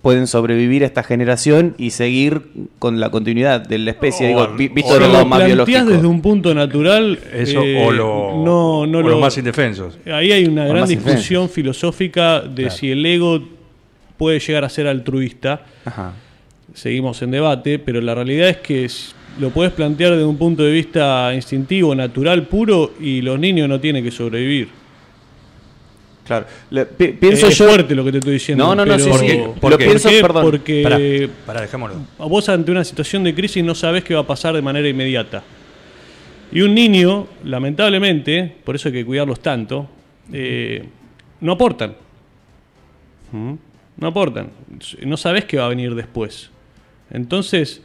pueden 0.00 0.26
sobrevivir 0.26 0.82
a 0.84 0.86
esta 0.86 1.02
generación 1.02 1.74
y 1.76 1.90
seguir 1.90 2.42
con 2.78 3.00
la 3.00 3.10
continuidad 3.10 3.60
de 3.60 3.78
la 3.78 3.90
especie, 3.90 4.26
O- 4.26 4.28
digo, 4.28 4.56
vi- 4.56 4.68
visto 4.68 4.94
o 4.94 4.98
lo 5.00 5.08
lo 5.08 5.26
más 5.26 5.44
biológico. 5.44 5.84
desde 5.84 6.06
un 6.06 6.22
punto 6.22 6.54
natural, 6.54 7.18
Eso 7.34 7.62
eh, 7.62 7.84
o, 7.84 7.90
lo- 7.92 8.42
no, 8.44 8.86
no 8.86 8.98
o 8.98 9.02
lo- 9.02 9.08
los 9.10 9.20
más 9.20 9.36
indefensos. 9.36 9.98
Ahí 10.06 10.32
hay 10.32 10.44
una 10.46 10.64
O 10.66 10.68
gran 10.70 10.88
discusión 10.88 11.48
filosófica 11.50 12.40
de 12.40 12.62
Claro. 12.64 12.70
si 12.76 12.90
el 12.90 13.04
ego 13.04 13.42
puede 14.16 14.38
llegar 14.40 14.64
a 14.64 14.68
ser 14.68 14.86
altruista. 14.86 15.66
Ajá. 15.84 16.12
Seguimos 16.74 17.20
en 17.20 17.32
debate, 17.32 17.78
pero 17.78 18.00
la 18.00 18.14
realidad 18.14 18.48
es 18.48 18.56
que 18.58 18.84
es- 18.86 19.14
lo 19.38 19.50
puedes 19.50 19.72
plantear 19.72 20.12
desde 20.12 20.24
un 20.24 20.36
punto 20.38 20.62
de 20.62 20.72
vista 20.72 21.32
instintivo, 21.34 21.94
natural, 21.94 22.46
puro, 22.46 22.92
y 23.00 23.20
los 23.20 23.38
niños 23.38 23.68
no 23.68 23.80
tienen 23.80 24.02
que 24.04 24.10
sobrevivir. 24.10 24.68
Claro. 26.26 26.46
Le- 26.70 26.86
pi- 26.86 27.08
pienso 27.08 27.48
es 27.48 27.58
yo. 27.58 27.66
fuerte 27.66 27.94
lo 27.94 28.04
que 28.04 28.12
te 28.12 28.18
estoy 28.18 28.34
diciendo. 28.34 28.64
No, 28.64 28.74
no, 28.74 28.86
no, 28.86 28.96
pero- 28.96 29.18
sí, 29.18 29.26
¿Por? 29.26 29.38
Lo 29.46 29.54
¿Por 29.54 29.78
qué? 29.78 29.84
pienso, 29.86 30.08
¿Por 30.08 30.12
qué? 30.16 30.22
perdón. 30.22 30.44
Porque 30.44 30.82
Pará, 30.82 30.98
pará, 31.46 31.60
dejémoslo. 31.62 31.96
vos 32.18 32.48
ante 32.48 32.70
una 32.70 32.84
situación 32.84 33.24
de 33.24 33.34
crisis 33.34 33.62
no 33.64 33.74
sabés 33.74 34.04
qué 34.04 34.14
va 34.14 34.20
a 34.20 34.26
pasar 34.26 34.54
de 34.54 34.62
manera 34.62 34.88
inmediata. 34.88 35.42
Y 36.52 36.60
un 36.60 36.74
niño, 36.74 37.26
lamentablemente, 37.44 38.54
por 38.64 38.76
eso 38.76 38.88
hay 38.88 38.94
que 38.94 39.04
cuidarlos 39.04 39.40
tanto, 39.40 39.88
eh, 40.32 40.84
no 41.40 41.52
aportan. 41.52 41.94
¿Mm? 43.32 43.54
No 43.96 44.06
aportan. 44.06 44.50
No 45.04 45.16
sabés 45.16 45.44
qué 45.46 45.56
va 45.56 45.66
a 45.66 45.68
venir 45.68 45.94
después. 45.94 46.50
Entonces, 47.10 47.82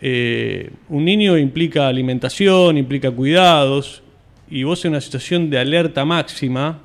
eh, 0.00 0.70
un 0.88 1.04
niño 1.04 1.36
implica 1.38 1.88
alimentación, 1.88 2.76
implica 2.78 3.10
cuidados, 3.10 4.02
y 4.50 4.62
vos 4.64 4.84
en 4.84 4.90
una 4.92 5.00
situación 5.00 5.48
de 5.50 5.58
alerta 5.58 6.04
máxima, 6.04 6.80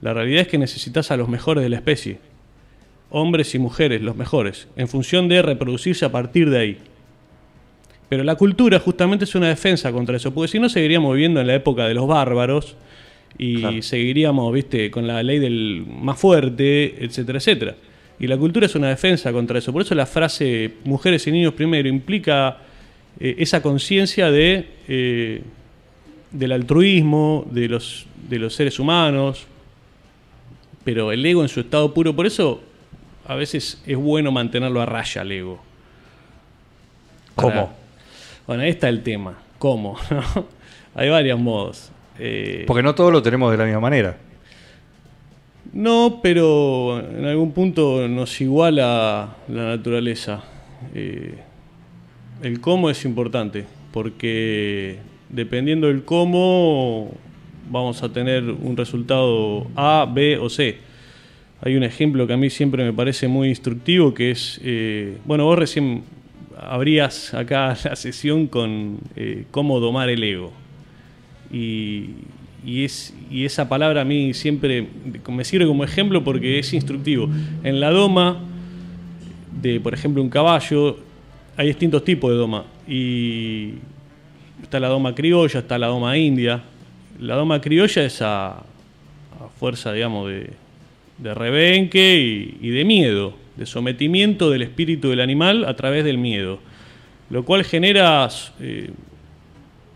la 0.00 0.14
realidad 0.14 0.42
es 0.42 0.48
que 0.48 0.58
necesitas 0.58 1.10
a 1.10 1.16
los 1.16 1.28
mejores 1.28 1.62
de 1.64 1.70
la 1.70 1.76
especie 1.76 2.18
hombres 3.10 3.54
y 3.54 3.58
mujeres, 3.58 4.02
los 4.02 4.16
mejores, 4.16 4.68
en 4.76 4.86
función 4.86 5.28
de 5.28 5.40
reproducirse 5.40 6.04
a 6.04 6.12
partir 6.12 6.50
de 6.50 6.58
ahí. 6.58 6.78
Pero 8.08 8.22
la 8.24 8.34
cultura 8.36 8.78
justamente 8.80 9.24
es 9.24 9.34
una 9.34 9.48
defensa 9.48 9.90
contra 9.92 10.16
eso, 10.16 10.32
porque 10.32 10.48
si 10.52 10.58
no 10.58 10.68
seguiríamos 10.68 11.14
viviendo 11.14 11.40
en 11.40 11.46
la 11.46 11.54
época 11.54 11.86
de 11.86 11.94
los 11.94 12.06
bárbaros 12.06 12.76
y 13.38 13.60
Claro. 13.60 13.82
seguiríamos, 13.82 14.52
viste, 14.52 14.90
con 14.90 15.06
la 15.06 15.22
ley 15.22 15.38
del 15.38 15.84
más 15.88 16.18
fuerte, 16.18 17.02
etcétera, 17.04 17.38
etcétera. 17.38 17.74
Y 18.20 18.26
la 18.26 18.36
cultura 18.36 18.66
es 18.66 18.74
una 18.74 18.88
defensa 18.88 19.32
contra 19.32 19.58
eso. 19.58 19.72
Por 19.72 19.82
eso 19.82 19.94
la 19.94 20.06
frase 20.06 20.72
mujeres 20.84 21.26
y 21.26 21.32
niños 21.32 21.54
primero 21.54 21.88
implica 21.88 22.58
eh, 23.20 23.36
esa 23.38 23.62
conciencia 23.62 24.30
de, 24.30 24.66
eh, 24.88 25.42
del 26.30 26.52
altruismo, 26.52 27.46
de 27.50 27.68
los, 27.68 28.06
de 28.28 28.38
los 28.38 28.54
seres 28.54 28.78
humanos, 28.78 29.46
pero 30.84 31.12
el 31.12 31.24
ego 31.24 31.42
en 31.42 31.48
su 31.48 31.60
estado 31.60 31.92
puro, 31.94 32.14
por 32.16 32.26
eso 32.26 32.60
a 33.26 33.34
veces 33.34 33.82
es 33.86 33.96
bueno 33.96 34.32
mantenerlo 34.32 34.80
a 34.80 34.86
raya 34.86 35.22
el 35.22 35.32
ego. 35.32 35.60
Para- 37.34 37.48
¿Cómo? 37.54 37.72
Bueno, 38.46 38.62
ahí 38.62 38.70
está 38.70 38.88
el 38.88 39.02
tema. 39.02 39.38
¿Cómo? 39.58 39.96
¿no? 40.10 40.46
Hay 40.94 41.08
varios 41.10 41.38
modos. 41.38 41.90
Eh, 42.18 42.64
Porque 42.66 42.82
no 42.82 42.94
todos 42.94 43.12
lo 43.12 43.22
tenemos 43.22 43.50
de 43.52 43.58
la 43.58 43.64
misma 43.64 43.80
manera. 43.80 44.16
no, 45.72 46.20
pero 46.22 46.98
en 47.00 47.24
algún 47.26 47.52
punto 47.52 48.08
nos 48.08 48.40
iguala 48.40 49.36
la 49.48 49.62
naturaleza. 49.76 50.42
Eh, 50.94 51.34
el 52.42 52.60
cómo 52.60 52.88
es 52.90 53.04
importante, 53.04 53.66
porque 53.92 54.98
dependiendo 55.28 55.88
del 55.88 56.04
cómo 56.04 57.10
vamos 57.70 58.02
a 58.02 58.08
tener 58.08 58.44
un 58.44 58.76
resultado 58.76 59.66
A, 59.76 60.06
B 60.10 60.38
o 60.38 60.48
C. 60.48 60.78
Hay 61.60 61.76
un 61.76 61.82
ejemplo 61.82 62.26
que 62.26 62.32
a 62.32 62.36
mí 62.36 62.50
siempre 62.50 62.84
me 62.84 62.92
parece 62.92 63.26
muy 63.28 63.48
instructivo, 63.48 64.14
que 64.14 64.30
es, 64.30 64.60
eh, 64.62 65.18
bueno, 65.24 65.44
vos 65.44 65.58
recién 65.58 66.02
abrías 66.60 67.34
acá 67.34 67.76
la 67.84 67.96
sesión 67.96 68.46
con 68.46 68.98
eh, 69.16 69.44
cómo 69.50 69.80
domar 69.80 70.08
el 70.08 70.22
ego. 70.22 70.52
Y, 71.52 72.10
y 72.64 72.84
es, 72.84 73.14
y 73.30 73.44
esa 73.44 73.68
palabra 73.68 74.02
a 74.02 74.04
mí 74.04 74.34
siempre 74.34 74.86
me 75.28 75.44
sirve 75.44 75.66
como 75.66 75.84
ejemplo 75.84 76.22
porque 76.22 76.58
es 76.58 76.72
instructivo. 76.72 77.28
En 77.64 77.80
la 77.80 77.90
doma 77.90 78.40
de, 79.60 79.80
por 79.80 79.94
ejemplo, 79.94 80.22
un 80.22 80.30
caballo, 80.30 80.98
hay 81.56 81.68
distintos 81.68 82.04
tipos 82.04 82.30
de 82.30 82.36
doma. 82.36 82.64
Y 82.86 83.74
está 84.62 84.80
la 84.80 84.88
doma 84.88 85.14
criolla, 85.14 85.60
está 85.60 85.78
la 85.78 85.88
doma 85.88 86.16
india. 86.16 86.62
La 87.20 87.34
doma 87.34 87.60
criolla 87.60 88.04
es 88.04 88.22
a, 88.22 88.50
a 88.50 89.48
fuerza, 89.58 89.92
digamos, 89.92 90.28
de, 90.28 90.50
de 91.18 91.34
rebenque 91.34 92.16
y, 92.16 92.66
y 92.66 92.70
de 92.70 92.84
miedo, 92.84 93.34
de 93.56 93.66
sometimiento 93.66 94.50
del 94.50 94.62
espíritu 94.62 95.10
del 95.10 95.20
animal 95.20 95.64
a 95.64 95.74
través 95.74 96.04
del 96.04 96.18
miedo. 96.18 96.60
Lo 97.30 97.44
cual 97.44 97.64
genera 97.64 98.28
eh, 98.60 98.90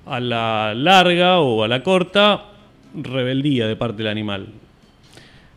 a 0.06 0.20
la 0.20 0.74
larga 0.74 1.40
o 1.40 1.62
a 1.62 1.68
la 1.68 1.82
corta 1.82 2.44
rebeldía 2.94 3.66
de 3.66 3.76
parte 3.76 3.98
del 3.98 4.08
animal. 4.08 4.48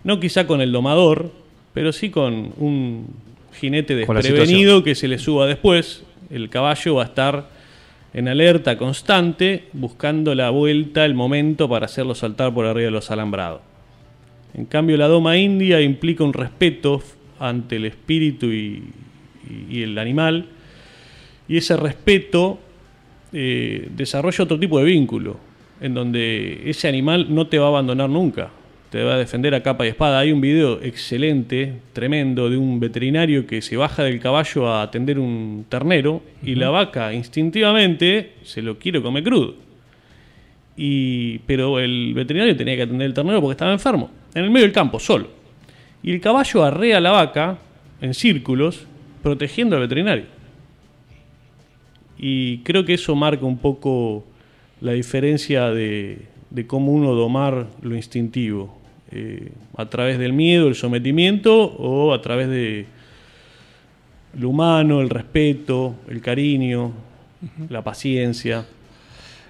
No 0.04 0.20
quizá 0.20 0.48
con 0.48 0.62
el 0.62 0.72
domador, 0.72 1.32
pero 1.74 1.92
sí 1.92 2.10
con 2.12 2.54
un 2.58 3.08
jinete 3.60 3.96
desprevenido 3.96 4.84
que 4.84 4.96
se 4.96 5.08
le 5.08 5.18
suba 5.18 5.48
después. 5.48 6.04
El 6.30 6.50
caballo 6.50 6.96
va 6.96 7.04
a 7.04 7.06
estar 7.08 7.50
en 8.16 8.30
alerta 8.30 8.78
constante, 8.78 9.66
buscando 9.74 10.34
la 10.36 10.50
vuelta, 10.50 11.04
el 11.04 11.16
momento 11.16 11.68
para 11.68 11.88
hacerlo 11.88 12.16
saltar 12.16 12.54
por 12.54 12.66
arriba 12.66 12.86
de 12.86 12.92
los 12.92 13.12
alambrados. 13.12 13.60
En 14.54 14.64
cambio, 14.64 14.96
la 14.96 15.10
doma 15.10 15.38
india 15.38 15.82
implica 15.82 16.24
un 16.24 16.32
respeto 16.32 17.04
ante 17.42 17.76
el 17.76 17.84
espíritu 17.84 18.46
y, 18.54 18.84
el 19.70 19.98
animal, 19.98 20.46
y 21.50 21.58
ese 21.58 21.76
respeto 21.76 22.58
eh, 23.34 23.90
desarrolla 23.94 24.46
otro 24.46 24.58
tipo 24.58 24.80
de 24.80 24.86
vínculo, 24.86 25.36
en 25.82 25.94
donde 25.94 26.62
ese 26.70 26.88
animal 26.88 27.28
no 27.36 27.48
te 27.48 27.60
va 27.60 27.66
a 27.66 27.70
abandonar 27.70 28.10
nunca, 28.10 28.50
te 28.96 29.04
va 29.04 29.16
a 29.16 29.18
defender 29.18 29.54
a 29.54 29.62
capa 29.62 29.86
y 29.86 29.90
espada. 29.90 30.20
Hay 30.20 30.32
un 30.32 30.40
video 30.40 30.82
excelente, 30.82 31.82
tremendo, 31.92 32.50
de 32.50 32.56
un 32.56 32.80
veterinario 32.80 33.46
que 33.46 33.62
se 33.62 33.76
baja 33.76 34.04
del 34.04 34.22
caballo 34.22 34.70
a 34.70 34.84
atender 34.84 35.20
un 35.20 35.66
ternero 35.68 36.24
y 36.42 36.56
la 36.56 36.70
vaca 36.70 37.14
instintivamente 37.14 38.36
se 38.44 38.62
lo 38.62 38.80
quiere 38.80 39.02
comer 39.02 39.26
crudo. 39.26 39.56
Y, 40.78 41.40
pero 41.40 41.82
el 41.82 42.14
veterinario 42.14 42.56
tenía 42.56 42.78
que 42.78 42.84
atender 42.84 43.08
el 43.08 43.14
ternero 43.14 43.42
porque 43.42 43.52
estaba 43.52 43.74
enfermo, 43.74 44.12
en 44.34 44.46
el 44.46 44.50
medio 44.50 44.66
del 44.66 44.74
campo, 44.74 44.98
solo. 44.98 45.28
Y 46.02 46.14
el 46.14 46.22
caballo 46.22 46.64
arrea 46.64 47.00
a 47.00 47.02
la 47.02 47.12
vaca 47.12 47.58
en 48.00 48.14
círculos, 48.14 48.88
protegiendo 49.22 49.76
al 49.76 49.82
veterinario. 49.82 50.24
Y 52.18 52.60
creo 52.60 52.86
que 52.86 52.94
eso 52.94 53.14
marca 53.14 53.46
un 53.46 53.58
poco 53.58 54.24
la 54.80 54.94
diferencia 54.94 55.70
de, 55.72 56.28
de 56.50 56.66
cómo 56.66 56.94
uno 56.94 57.14
domar 57.14 57.68
lo 57.82 57.94
instintivo. 57.94 58.85
Eh, 59.12 59.52
a 59.78 59.86
través 59.88 60.18
del 60.18 60.34
miedo, 60.34 60.68
el 60.68 60.76
sometimiento 60.76 61.56
o 61.56 62.14
a 62.14 62.22
través 62.22 62.50
de 62.50 62.86
lo 64.38 64.50
humano, 64.50 65.02
el 65.02 65.10
respeto, 65.10 65.96
el 66.10 66.22
cariño, 66.22 66.94
la 67.70 67.84
paciencia. 67.84 68.66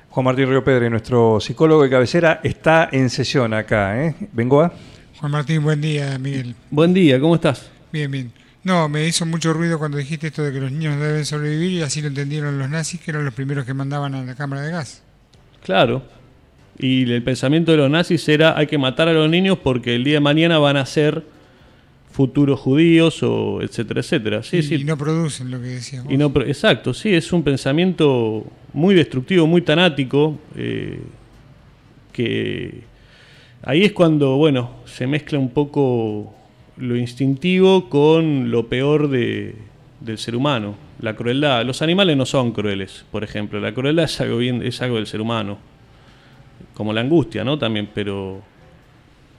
Juan 0.10 0.24
Martín 0.24 0.48
Río 0.48 0.64
Pedre, 0.64 0.90
nuestro 0.90 1.40
psicólogo 1.40 1.84
de 1.84 1.90
cabecera, 1.90 2.40
está 2.44 2.90
en 2.92 3.10
sesión 3.10 3.54
acá. 3.54 4.02
¿eh? 4.02 4.16
Vengo 4.32 4.62
a. 4.62 4.72
Juan 5.20 5.32
Martín, 5.32 5.64
buen 5.64 5.82
día, 5.82 6.18
Miguel. 6.20 6.56
Buen 6.70 6.94
día, 6.94 7.20
¿cómo 7.20 7.36
estás? 7.36 7.70
Bien, 7.92 8.12
bien. 8.12 8.32
No, 8.64 8.90
me 8.90 9.06
hizo 9.06 9.26
mucho 9.26 9.54
ruido 9.54 9.78
cuando 9.78 9.98
dijiste 9.98 10.28
esto 10.28 10.42
de 10.42 10.52
que 10.52 10.60
los 10.60 10.72
niños 10.72 10.96
no 10.96 11.04
deben 11.04 11.24
sobrevivir 11.24 11.72
y 11.72 11.82
así 11.82 12.02
lo 12.02 12.08
entendieron 12.08 12.58
los 12.58 12.70
nazis, 12.70 13.00
que 13.00 13.12
eran 13.12 13.24
los 13.24 13.34
primeros 13.34 13.66
que 13.66 13.74
mandaban 13.74 14.16
a 14.16 14.24
la 14.24 14.36
cámara 14.36 14.64
de 14.64 14.72
gas. 14.72 15.04
Claro. 15.64 16.02
Y 16.78 17.10
el 17.12 17.24
pensamiento 17.24 17.72
de 17.72 17.78
los 17.78 17.90
nazis 17.90 18.28
era 18.28 18.58
hay 18.58 18.68
que 18.68 18.78
matar 18.78 19.08
a 19.08 19.14
los 19.14 19.30
niños 19.30 19.58
porque 19.64 19.96
el 19.96 20.04
día 20.04 20.16
de 20.16 20.20
mañana 20.20 20.58
van 20.60 20.76
a 20.78 20.86
ser 20.86 21.24
futuros 22.12 22.60
judíos 22.60 23.22
o 23.24 23.62
etcétera, 23.62 24.00
etcétera. 24.02 24.44
Sí, 24.44 24.58
y, 24.58 24.64
sí. 24.64 24.76
y 24.76 24.84
no 24.84 24.98
producen 24.98 25.52
lo 25.52 25.60
que 25.60 25.68
decías. 25.68 26.06
Y 26.10 26.18
no, 26.18 26.32
exacto, 26.46 26.94
sí, 26.94 27.14
es 27.14 27.32
un 27.34 27.44
pensamiento 27.44 28.46
muy 28.74 28.96
destructivo, 28.96 29.48
muy 29.48 29.62
tanático, 29.62 30.38
eh, 30.56 31.00
que 32.14 32.82
ahí 33.64 33.84
es 33.84 33.92
cuando, 33.92 34.38
bueno, 34.38 34.72
se 34.86 35.08
mezcla 35.08 35.40
un 35.40 35.50
poco 35.50 36.34
lo 36.78 36.96
instintivo 36.96 37.90
con 37.90 38.52
lo 38.52 38.68
peor 38.68 39.10
de- 39.10 39.56
del 40.02 40.18
ser 40.18 40.36
humano, 40.36 40.76
la 41.02 41.16
crueldad. 41.16 41.66
Los 41.66 41.82
animales 41.82 42.16
no 42.18 42.26
son 42.26 42.52
crueles, 42.52 43.06
por 43.12 43.24
ejemplo, 43.24 43.60
la 43.60 43.74
crueldad 43.74 44.06
es 44.06 44.20
algo, 44.22 44.38
bien, 44.38 44.62
es 44.62 44.82
algo 44.82 44.98
del 44.98 45.08
ser 45.08 45.22
humano, 45.22 45.58
como 46.76 46.94
la 46.94 47.02
angustia, 47.02 47.44
¿no? 47.44 47.58
También, 47.58 47.90
pero... 47.94 48.42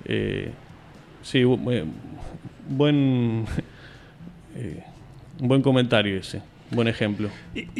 eh, 0.04 0.50
sí, 1.22 1.42
bu- 1.42 1.84
buen... 2.68 3.44
eh, 4.56 4.82
un 5.40 5.48
buen 5.48 5.62
comentario 5.62 6.18
ese, 6.18 6.42
buen 6.70 6.88
ejemplo. 6.88 7.28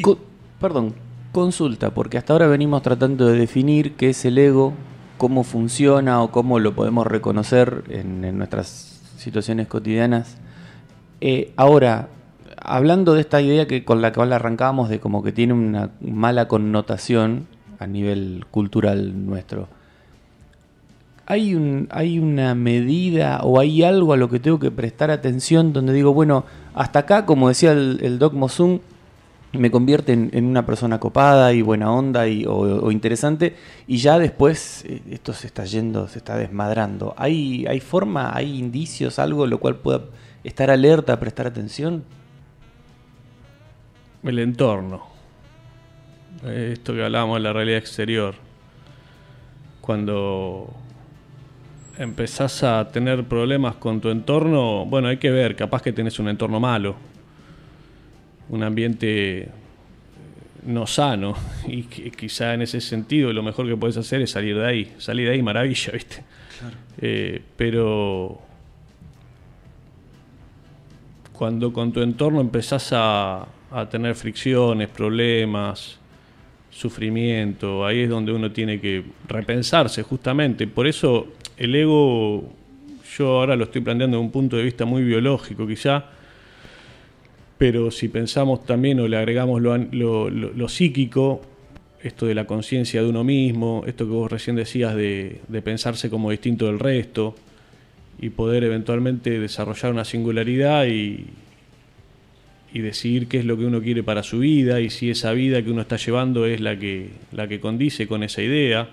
Co- 0.03 0.19
perdón, 0.61 0.95
consulta, 1.33 1.91
porque 1.91 2.19
hasta 2.19 2.33
ahora 2.35 2.47
venimos 2.47 2.83
tratando 2.83 3.27
de 3.27 3.39
definir 3.39 3.95
qué 3.95 4.11
es 4.11 4.25
el 4.25 4.37
ego, 4.39 4.75
cómo 5.19 5.43
funciona 5.43 6.23
o 6.23 6.31
cómo 6.31 6.59
lo 6.61 6.75
podemos 6.75 7.07
reconocer 7.07 7.85
en, 7.89 8.25
en 8.25 8.37
nuestras 8.39 9.01
situaciones 9.17 9.67
cotidianas. 9.69 10.37
Eh, 11.23 11.53
ahora, 11.57 12.09
hablando 12.61 13.15
de 13.15 13.23
esta 13.23 13.41
idea 13.41 13.67
que 13.67 13.85
con 13.85 14.03
la 14.03 14.13
cual 14.13 14.33
arrancábamos 14.35 14.91
de 14.91 15.01
como 15.01 15.23
que 15.23 15.33
tiene 15.33 15.55
una 15.55 15.91
mala 16.03 16.47
connotación 16.47 17.47
a 17.79 17.87
nivel 17.87 18.45
cultural 18.51 19.27
nuestro. 19.27 19.69
¿Hay, 21.27 21.55
un, 21.55 21.89
¿Hay 21.91 22.19
una 22.19 22.55
medida 22.55 23.41
o 23.43 23.59
hay 23.59 23.83
algo 23.83 24.13
a 24.13 24.17
lo 24.17 24.31
que 24.31 24.39
tengo 24.39 24.61
que 24.61 24.71
prestar 24.71 25.11
atención 25.11 25.73
donde 25.73 25.93
digo, 25.93 26.15
bueno, 26.15 26.45
hasta 26.75 27.01
acá, 27.01 27.27
como 27.27 27.49
decía 27.49 27.73
el, 27.73 27.99
el 28.03 28.19
Doc 28.19 28.33
Mosun, 28.35 28.81
me 29.53 29.71
convierte 29.71 30.13
en, 30.13 30.31
en 30.33 30.45
una 30.45 30.67
persona 30.67 31.01
copada 31.01 31.53
y 31.53 31.63
buena 31.63 31.91
onda 31.91 32.29
y, 32.29 32.45
o, 32.45 32.55
o 32.55 32.91
interesante 32.91 33.57
y 33.87 33.97
ya 33.99 34.19
después 34.19 34.85
eh, 34.87 35.03
esto 35.11 35.33
se 35.33 35.47
está 35.47 35.65
yendo, 35.65 36.09
se 36.09 36.19
está 36.19 36.37
desmadrando. 36.37 37.15
¿Hay, 37.17 37.67
¿Hay 37.67 37.81
forma, 37.81 38.37
hay 38.37 38.59
indicios, 38.59 39.19
algo 39.19 39.47
lo 39.47 39.59
cual 39.59 39.77
pueda 39.77 40.03
estar 40.45 40.71
alerta, 40.71 41.19
prestar 41.19 41.47
atención? 41.47 42.05
El 44.23 44.39
entorno. 44.39 45.16
Eh, 46.45 46.71
Esto 46.75 46.95
que 46.95 47.03
hablábamos 47.03 47.37
de 47.37 47.43
la 47.43 47.53
realidad 47.53 47.79
exterior. 47.79 48.35
Cuando 49.81 50.75
empezás 51.99 52.63
a 52.63 52.91
tener 52.91 53.25
problemas 53.25 53.77
con 53.77 54.01
tu 54.01 54.11
entorno, 54.11 54.85
bueno, 54.85 55.09
hay 55.09 55.17
que 55.17 55.31
ver, 55.31 55.57
capaz 55.57 55.83
que 55.83 55.93
tenés 55.93 56.19
un 56.19 56.29
entorno 56.29 56.61
malo, 56.61 56.97
un 58.49 58.63
ambiente 58.63 59.39
eh, 59.39 59.49
no 60.67 60.87
sano, 60.87 61.35
y 61.67 61.85
que 61.85 62.11
quizá 62.11 62.55
en 62.55 62.63
ese 62.63 62.81
sentido 62.81 63.33
lo 63.33 63.43
mejor 63.43 63.67
que 63.67 63.77
puedes 63.77 63.97
hacer 63.97 64.21
es 64.23 64.31
salir 64.31 64.59
de 64.59 64.67
ahí. 64.67 64.95
Salir 64.99 65.29
de 65.29 65.35
ahí, 65.35 65.43
maravilla, 65.43 65.93
¿viste? 65.95 66.25
Eh, 66.99 67.43
pero 67.57 68.41
cuando 71.33 71.73
con 71.73 71.93
tu 71.93 72.01
entorno 72.01 72.41
empezás 72.41 72.93
a, 72.93 73.47
a 73.71 73.89
tener 73.91 74.15
fricciones, 74.15 74.89
problemas, 74.89 75.99
sufrimiento, 76.77 77.87
ahí 77.87 78.01
es 78.01 78.11
donde 78.11 78.33
uno 78.33 78.53
tiene 78.53 78.81
que 78.81 79.03
repensarse 79.29 80.03
justamente. 80.03 80.67
Por 80.67 80.87
eso 80.87 81.29
el 81.57 81.75
ego, 81.75 82.53
yo 83.17 83.39
ahora 83.39 83.57
lo 83.57 83.65
estoy 83.65 83.81
planteando 83.81 84.19
desde 84.19 84.27
un 84.27 84.31
punto 84.31 84.57
de 84.57 84.63
vista 84.63 84.85
muy 84.85 85.03
biológico 85.03 85.67
quizá, 85.67 86.05
Pero 87.59 87.91
si 87.91 88.09
pensamos 88.09 88.67
también 88.67 89.01
o 89.01 89.09
le 89.09 89.17
agregamos 89.17 89.63
lo, 89.63 89.79
lo 89.79 90.69
psíquico, 90.69 91.41
esto 92.03 92.27
de 92.27 92.35
la 92.35 92.47
conciencia 92.47 93.03
de 93.03 93.09
uno 93.09 93.25
mismo, 93.25 93.83
esto 93.87 94.05
que 94.05 94.13
vos 94.13 94.31
recién 94.31 94.57
decías 94.57 94.95
de, 94.95 95.41
de 95.49 95.63
pensarse 95.63 96.11
como 96.11 96.31
distinto 96.31 96.67
del 96.67 96.79
resto 96.79 97.35
y 98.19 98.29
poder 98.31 98.65
eventualmente 98.65 99.41
desarrollar 99.41 99.93
una 99.93 100.05
singularidad 100.05 100.87
y, 100.87 101.25
y 102.73 102.81
decidir 102.81 103.29
qué 103.29 103.39
es 103.39 103.45
lo 103.45 103.57
que 103.57 103.65
uno 103.65 103.81
quiere 103.81 104.03
para 104.03 104.23
su 104.23 104.41
vida 104.41 104.81
y 104.81 104.91
si 104.91 105.11
esa 105.11 105.33
vida 105.33 105.63
que 105.63 105.71
uno 105.71 105.83
está 105.83 105.97
llevando 105.97 106.47
es 106.47 106.61
la 106.61 106.79
que, 106.79 107.11
la 107.33 107.49
que 107.49 107.61
condice 107.61 108.07
con 108.07 108.23
esa 108.23 108.43
idea. 108.43 108.89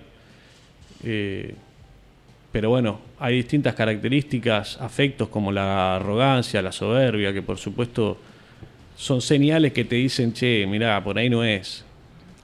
Eh, 1.03 1.53
pero 2.51 2.70
bueno, 2.70 3.01
hay 3.20 3.36
distintas 3.38 3.74
características, 3.74 4.80
afectos 4.80 5.27
como 5.27 5.51
la 5.51 5.96
arrogancia, 5.96 6.62
la 6.62 6.72
soberbia, 6.72 7.34
que 7.34 7.42
por 7.42 7.58
supuesto 7.58 8.18
son 8.96 9.22
señales 9.22 9.74
que 9.74 9.86
te 9.86 9.96
dicen, 9.96 10.34
che, 10.34 10.65
mirá, 10.68 11.03
por 11.03 11.18
ahí 11.18 11.30
no 11.30 11.44
es. 11.44 11.84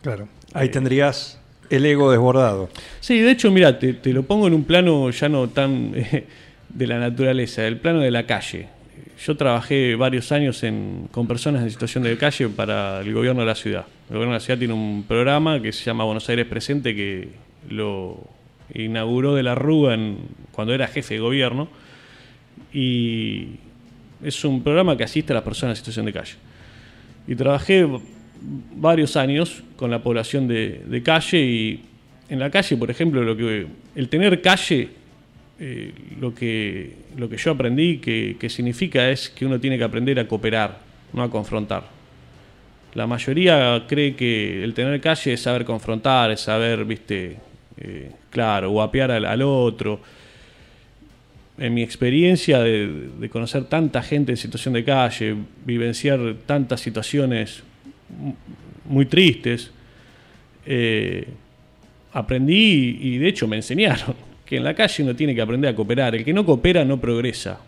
Claro. 0.01 0.27
Ahí 0.53 0.69
tendrías 0.69 1.39
el 1.69 1.85
ego 1.85 2.11
desbordado. 2.11 2.69
Sí, 2.99 3.19
de 3.19 3.31
hecho, 3.31 3.51
mira, 3.51 3.77
te, 3.77 3.93
te 3.93 4.11
lo 4.11 4.23
pongo 4.23 4.47
en 4.47 4.55
un 4.55 4.63
plano 4.63 5.09
ya 5.11 5.29
no 5.29 5.47
tan 5.49 5.93
eh, 5.95 6.25
de 6.69 6.87
la 6.87 6.99
naturaleza, 6.99 7.65
el 7.67 7.77
plano 7.77 7.99
de 7.99 8.11
la 8.11 8.25
calle. 8.25 8.67
Yo 9.25 9.35
trabajé 9.35 9.95
varios 9.95 10.31
años 10.31 10.63
con 11.11 11.27
personas 11.27 11.63
en 11.63 11.69
situación 11.69 12.05
de 12.05 12.17
calle 12.17 12.47
para 12.47 13.01
el 13.01 13.13
gobierno 13.13 13.41
de 13.41 13.47
la 13.47 13.55
ciudad. 13.55 13.85
El 14.09 14.15
gobierno 14.15 14.33
de 14.33 14.39
la 14.39 14.45
ciudad 14.45 14.57
tiene 14.57 14.73
un 14.73 15.03
programa 15.05 15.61
que 15.61 15.73
se 15.73 15.83
llama 15.83 16.05
Buenos 16.05 16.29
Aires 16.29 16.45
Presente 16.45 16.95
que 16.95 17.27
lo 17.69 18.17
inauguró 18.73 19.35
de 19.35 19.43
la 19.43 19.55
Rúa 19.55 19.97
cuando 20.53 20.73
era 20.73 20.87
jefe 20.87 21.15
de 21.15 21.19
gobierno. 21.19 21.67
Y 22.73 23.47
es 24.23 24.45
un 24.45 24.63
programa 24.63 24.95
que 24.95 25.03
asiste 25.03 25.33
a 25.33 25.35
las 25.35 25.43
personas 25.43 25.73
en 25.73 25.81
situación 25.81 26.05
de 26.05 26.13
calle. 26.13 26.35
Y 27.27 27.35
trabajé 27.35 27.85
varios 28.75 29.17
años 29.17 29.63
con 29.75 29.91
la 29.91 30.01
población 30.01 30.47
de, 30.47 30.81
de 30.87 31.03
calle 31.03 31.39
y 31.39 31.85
en 32.29 32.39
la 32.39 32.49
calle, 32.49 32.77
por 32.77 32.89
ejemplo, 32.89 33.21
lo 33.21 33.35
que 33.35 33.67
el 33.95 34.07
tener 34.07 34.41
calle, 34.41 34.89
eh, 35.59 35.91
lo, 36.19 36.33
que, 36.33 36.93
lo 37.17 37.29
que 37.29 37.37
yo 37.37 37.51
aprendí 37.51 37.97
que, 37.97 38.37
que 38.39 38.49
significa 38.49 39.09
es 39.09 39.29
que 39.29 39.45
uno 39.45 39.59
tiene 39.59 39.77
que 39.77 39.83
aprender 39.83 40.19
a 40.19 40.27
cooperar, 40.27 40.79
no 41.13 41.21
a 41.23 41.29
confrontar. 41.29 41.83
La 42.93 43.05
mayoría 43.05 43.85
cree 43.87 44.15
que 44.15 44.63
el 44.63 44.73
tener 44.73 44.99
calle 45.01 45.33
es 45.33 45.41
saber 45.41 45.63
confrontar, 45.65 46.31
es 46.31 46.39
saber, 46.39 46.85
viste, 46.85 47.37
eh, 47.77 48.11
claro, 48.29 48.71
guapear 48.71 49.11
al, 49.11 49.25
al 49.25 49.41
otro. 49.41 50.01
En 51.57 51.73
mi 51.73 51.83
experiencia 51.83 52.59
de, 52.59 53.09
de 53.19 53.29
conocer 53.29 53.65
tanta 53.65 54.01
gente 54.01 54.31
en 54.31 54.37
situación 54.37 54.73
de 54.73 54.83
calle, 54.83 55.35
vivenciar 55.65 56.35
tantas 56.45 56.79
situaciones 56.79 57.61
mu- 58.17 58.33
muy 58.85 59.05
tristes, 59.05 59.71
eh, 60.65 61.27
aprendí 62.13 62.97
y 63.01 63.17
de 63.17 63.27
hecho 63.27 63.47
me 63.47 63.57
enseñaron 63.57 64.15
que 64.49 64.57
en 64.57 64.63
la 64.63 64.73
calle 64.73 65.03
uno 65.03 65.15
tiene 65.15 65.35
que 65.35 65.43
aprender 65.43 65.69
a 65.69 65.75
cooperar. 65.75 66.15
El 66.15 66.25
que 66.25 66.33
no 66.33 66.43
coopera 66.43 66.83
no 66.83 66.99
progresa. 66.99 67.59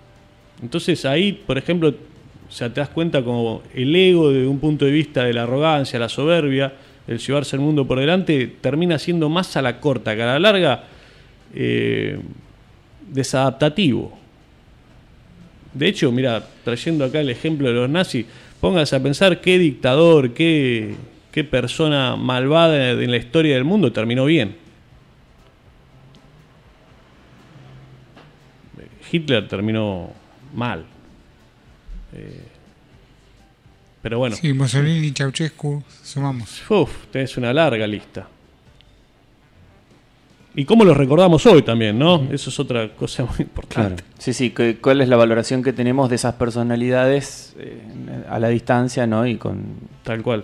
Entonces 0.64 1.06
ahí, 1.06 1.32
por 1.32 1.60
ejemplo, 1.60 1.90
o 1.90 2.52
sea, 2.52 2.74
te 2.74 2.80
das 2.80 2.90
cuenta 2.90 3.24
como 3.24 3.62
el 3.76 3.96
ego 3.96 4.32
de 4.32 4.48
un 4.48 4.58
punto 4.60 4.86
de 4.86 4.92
vista 4.92 5.24
de 5.24 5.32
la 5.32 5.44
arrogancia, 5.44 6.00
la 6.00 6.10
soberbia, 6.10 6.74
el 7.08 7.20
llevarse 7.20 7.56
el 7.56 7.62
mundo 7.62 7.86
por 7.86 8.00
delante, 8.00 8.56
termina 8.62 8.98
siendo 8.98 9.30
más 9.30 9.56
a 9.58 9.62
la 9.62 9.80
corta 9.80 10.16
que 10.16 10.24
a 10.24 10.26
la 10.26 10.40
larga 10.40 10.86
eh, 11.54 12.18
desadaptativo. 13.12 14.18
De 15.76 15.88
hecho, 15.88 16.12
mira, 16.12 16.44
trayendo 16.64 17.06
acá 17.06 17.20
el 17.20 17.30
ejemplo 17.30 17.68
de 17.68 17.76
los 17.76 17.90
nazis, 17.92 18.26
póngase 18.60 18.96
a 18.96 19.04
pensar 19.04 19.40
qué 19.40 19.60
dictador, 19.60 20.34
qué, 20.34 20.96
qué 21.32 21.44
persona 21.44 22.16
malvada 22.16 22.90
en 22.90 23.12
la 23.12 23.18
historia 23.18 23.54
del 23.54 23.66
mundo 23.66 23.92
terminó 23.94 24.26
bien. 24.26 24.61
Hitler 29.12 29.48
terminó 29.48 30.12
mal. 30.54 30.86
Eh, 32.14 32.44
pero 34.02 34.18
bueno, 34.20 34.36
Sí, 34.36 34.54
Mussolini 34.54 35.08
y 35.08 35.12
Ceausescu, 35.12 35.84
sumamos. 36.04 36.62
uf, 36.70 36.90
tenés 37.12 37.38
una 37.38 37.54
larga 37.54 37.86
lista. 37.86 38.28
Y 40.54 40.66
cómo 40.66 40.84
los 40.84 40.98
recordamos 40.98 41.46
hoy 41.46 41.62
también, 41.62 41.98
¿no? 41.98 42.28
Eso 42.30 42.50
es 42.50 42.60
otra 42.60 42.90
cosa 42.90 43.24
muy 43.24 43.38
importante. 43.40 44.04
Sí, 44.18 44.34
sí, 44.34 44.54
¿cuál 44.82 45.00
es 45.00 45.08
la 45.08 45.16
valoración 45.16 45.64
que 45.64 45.72
tenemos 45.72 46.10
de 46.10 46.16
esas 46.16 46.34
personalidades 46.34 47.56
eh, 47.58 47.82
a 48.30 48.38
la 48.38 48.50
distancia, 48.50 49.08
¿no? 49.08 49.26
Y 49.26 49.38
con... 49.38 49.64
Tal 50.04 50.22
cual. 50.22 50.44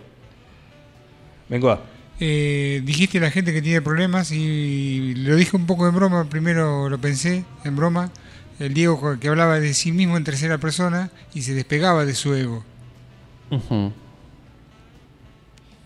Vengo 1.50 1.72
a. 1.72 1.82
Eh, 2.20 2.82
dijiste 2.86 3.20
la 3.20 3.30
gente 3.32 3.52
que 3.54 3.62
tiene 3.62 3.82
problemas 3.82 4.32
y 4.32 5.14
lo 5.16 5.36
dije 5.36 5.56
un 5.58 5.66
poco 5.66 5.88
en 5.88 5.94
broma, 5.96 6.26
primero 6.30 6.90
lo 6.90 6.98
pensé 7.00 7.44
en 7.66 7.76
broma, 7.76 8.10
el 8.60 8.74
Diego 8.74 9.18
que 9.20 9.28
hablaba 9.28 9.60
de 9.60 9.74
sí 9.74 9.92
mismo 9.92 10.18
en 10.18 10.24
tercera 10.24 10.58
persona 10.58 11.10
y 11.34 11.42
se 11.44 11.54
despegaba 11.54 12.06
de 12.06 12.14
su 12.16 12.34
ego. 12.34 12.64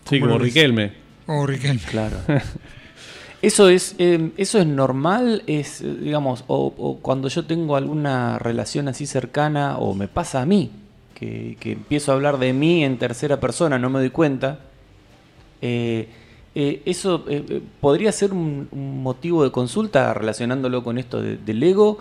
Sí, 0.08 0.18
¿Cómo 0.20 0.32
como? 0.32 0.38
Riquelme. 0.44 0.92
o 1.26 1.46
Riquelme. 1.46 1.80
Claro. 1.90 2.16
Eso 3.42 3.68
es, 3.68 3.96
eh, 3.98 4.30
eso 4.36 4.60
es 4.60 4.66
normal, 4.68 5.42
es, 5.48 5.82
digamos, 5.82 6.44
o, 6.46 6.72
o 6.78 6.98
cuando 6.98 7.26
yo 7.26 7.44
tengo 7.44 7.74
alguna 7.74 8.38
relación 8.38 8.86
así 8.86 9.04
cercana, 9.04 9.78
o 9.78 9.94
me 9.94 10.06
pasa 10.06 10.42
a 10.42 10.46
mí, 10.46 10.70
que, 11.12 11.56
que 11.58 11.72
empiezo 11.72 12.12
a 12.12 12.14
hablar 12.14 12.38
de 12.38 12.52
mí 12.52 12.84
en 12.84 12.98
tercera 12.98 13.40
persona, 13.40 13.80
no 13.80 13.90
me 13.90 13.98
doy 13.98 14.10
cuenta. 14.10 14.60
eh, 15.60 16.08
eh, 16.54 16.82
eso 16.84 17.24
eh, 17.28 17.44
eh, 17.48 17.62
podría 17.80 18.12
ser 18.12 18.32
un, 18.32 18.68
un 18.70 19.02
motivo 19.02 19.42
de 19.42 19.50
consulta 19.50 20.14
relacionándolo 20.14 20.84
con 20.84 20.98
esto 20.98 21.20
de- 21.20 21.36
del 21.38 21.62
ego, 21.64 21.98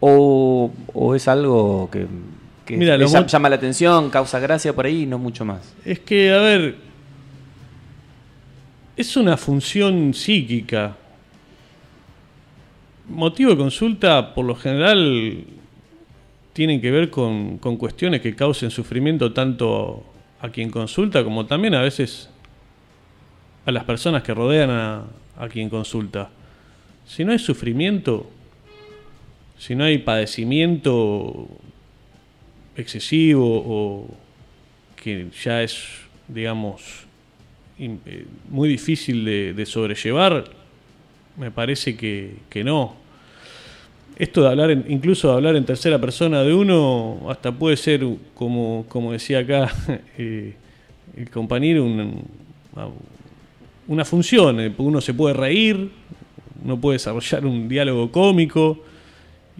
o, 0.00 0.72
o 0.94 1.14
es 1.14 1.28
algo 1.28 1.88
que, 1.92 2.06
que 2.64 2.76
Mira, 2.76 2.96
lo 2.96 3.04
es- 3.06 3.12
mo- 3.12 3.26
llama 3.26 3.48
la 3.48 3.56
atención, 3.56 4.10
causa 4.10 4.38
gracia 4.40 4.72
por 4.74 4.86
ahí 4.86 5.02
y 5.02 5.06
no 5.06 5.18
mucho 5.18 5.44
más. 5.44 5.74
Es 5.84 6.00
que, 6.00 6.32
a 6.32 6.38
ver, 6.38 6.76
es 8.96 9.16
una 9.16 9.36
función 9.36 10.12
psíquica. 10.14 10.96
Motivo 13.08 13.50
de 13.50 13.56
consulta, 13.56 14.34
por 14.34 14.44
lo 14.44 14.54
general, 14.54 15.44
tienen 16.52 16.80
que 16.80 16.90
ver 16.90 17.10
con, 17.10 17.58
con 17.58 17.76
cuestiones 17.76 18.20
que 18.20 18.36
causen 18.36 18.70
sufrimiento 18.70 19.32
tanto 19.32 20.04
a 20.40 20.48
quien 20.50 20.70
consulta 20.70 21.22
como 21.24 21.46
también 21.46 21.74
a 21.74 21.80
veces 21.82 22.30
a 23.66 23.72
las 23.72 23.84
personas 23.84 24.22
que 24.22 24.32
rodean 24.32 24.70
a, 24.70 25.04
a 25.38 25.48
quien 25.48 25.68
consulta. 25.68 26.30
Si 27.06 27.24
no 27.24 27.32
hay 27.32 27.38
sufrimiento, 27.38 28.30
si 29.60 29.74
no 29.74 29.84
hay 29.84 29.98
padecimiento 29.98 31.46
excesivo 32.76 33.44
o 33.66 34.08
que 34.96 35.26
ya 35.44 35.62
es, 35.62 35.76
digamos, 36.28 36.82
eh, 37.78 38.24
muy 38.48 38.68
difícil 38.70 39.24
de, 39.24 39.52
de 39.54 39.66
sobrellevar, 39.66 40.44
me 41.36 41.50
parece 41.50 41.94
que, 41.96 42.36
que 42.48 42.64
no. 42.64 42.94
Esto 44.16 44.42
de 44.42 44.48
hablar, 44.48 44.70
en- 44.70 44.84
incluso 44.88 45.28
de 45.28 45.34
hablar 45.34 45.56
en 45.56 45.64
tercera 45.64 45.98
persona 45.98 46.42
de 46.42 46.54
uno, 46.54 47.26
hasta 47.30 47.52
puede 47.52 47.76
ser, 47.76 48.02
como, 48.34 48.84
como 48.88 49.12
decía 49.12 49.40
acá 49.40 49.70
eh, 50.18 50.54
el 51.16 51.30
compañero, 51.30 51.84
un- 51.84 52.22
una 53.88 54.04
función. 54.04 54.60
eh, 54.60 54.72
Uno 54.78 55.00
se 55.00 55.12
puede 55.14 55.34
reír, 55.34 55.90
uno 56.64 56.78
puede 56.80 56.94
desarrollar 56.96 57.44
un 57.46 57.68
diálogo 57.68 58.10
cómico 58.10 58.84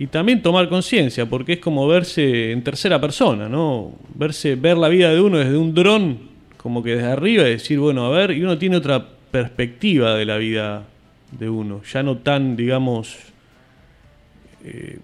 y 0.01 0.07
también 0.07 0.41
tomar 0.41 0.71
conciencia, 0.71 1.27
porque 1.27 1.53
es 1.53 1.59
como 1.59 1.87
verse 1.87 2.53
en 2.53 2.65
tercera 2.65 2.99
persona, 2.99 3.51
¿no? 3.51 3.93
Verse, 4.15 4.55
ver 4.55 4.79
la 4.79 4.89
vida 4.89 5.11
de 5.11 5.21
uno 5.21 5.37
desde 5.37 5.59
un 5.59 5.75
dron, 5.75 6.19
como 6.57 6.83
que 6.83 6.97
desde 6.97 7.13
arriba 7.13 7.47
y 7.47 7.51
decir, 7.51 7.79
bueno, 7.79 8.07
a 8.07 8.09
ver, 8.09 8.31
y 8.31 8.43
uno 8.43 8.57
tiene 8.57 8.79
otra 8.79 9.07
perspectiva 9.31 10.15
de 10.15 10.25
la 10.25 10.39
vida 10.39 10.85
de 11.33 11.51
uno, 11.51 11.83
ya 11.83 12.03
no 12.03 12.17
tan, 12.17 12.57
digamos, 12.57 13.19
eh, 14.65 15.01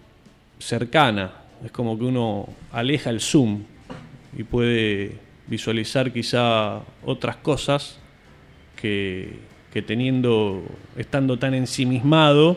cercana. 0.59 1.31
Es 1.63 1.71
como 1.73 1.99
que 1.99 2.05
uno 2.07 2.49
aleja 2.73 3.11
el 3.11 3.21
zoom 3.21 3.65
y 4.35 4.45
puede 4.45 5.19
visualizar 5.47 6.11
quizá 6.11 6.81
otras 7.05 7.37
cosas 7.37 7.99
que, 8.81 9.41
que 9.75 9.83
teniendo, 9.83 10.63
estando 10.97 11.39
tan 11.39 11.53
ensimismado, 11.53 12.57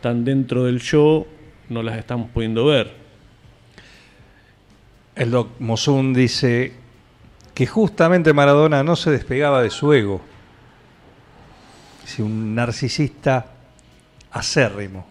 tan 0.00 0.24
dentro 0.24 0.64
del 0.64 0.80
yo, 0.80 1.26
no 1.68 1.82
las 1.82 1.98
estamos 1.98 2.30
pudiendo 2.30 2.64
ver. 2.66 2.92
El 5.14 5.30
doc 5.30 5.48
Mosun 5.60 6.14
dice 6.14 6.72
que 7.54 7.66
justamente 7.66 8.32
Maradona 8.32 8.82
no 8.82 8.96
se 8.96 9.10
despegaba 9.10 9.62
de 9.62 9.70
su 9.70 9.92
ego. 9.92 10.20
Dice, 12.02 12.22
un 12.22 12.54
narcisista 12.54 13.46
acérrimo. 14.30 15.06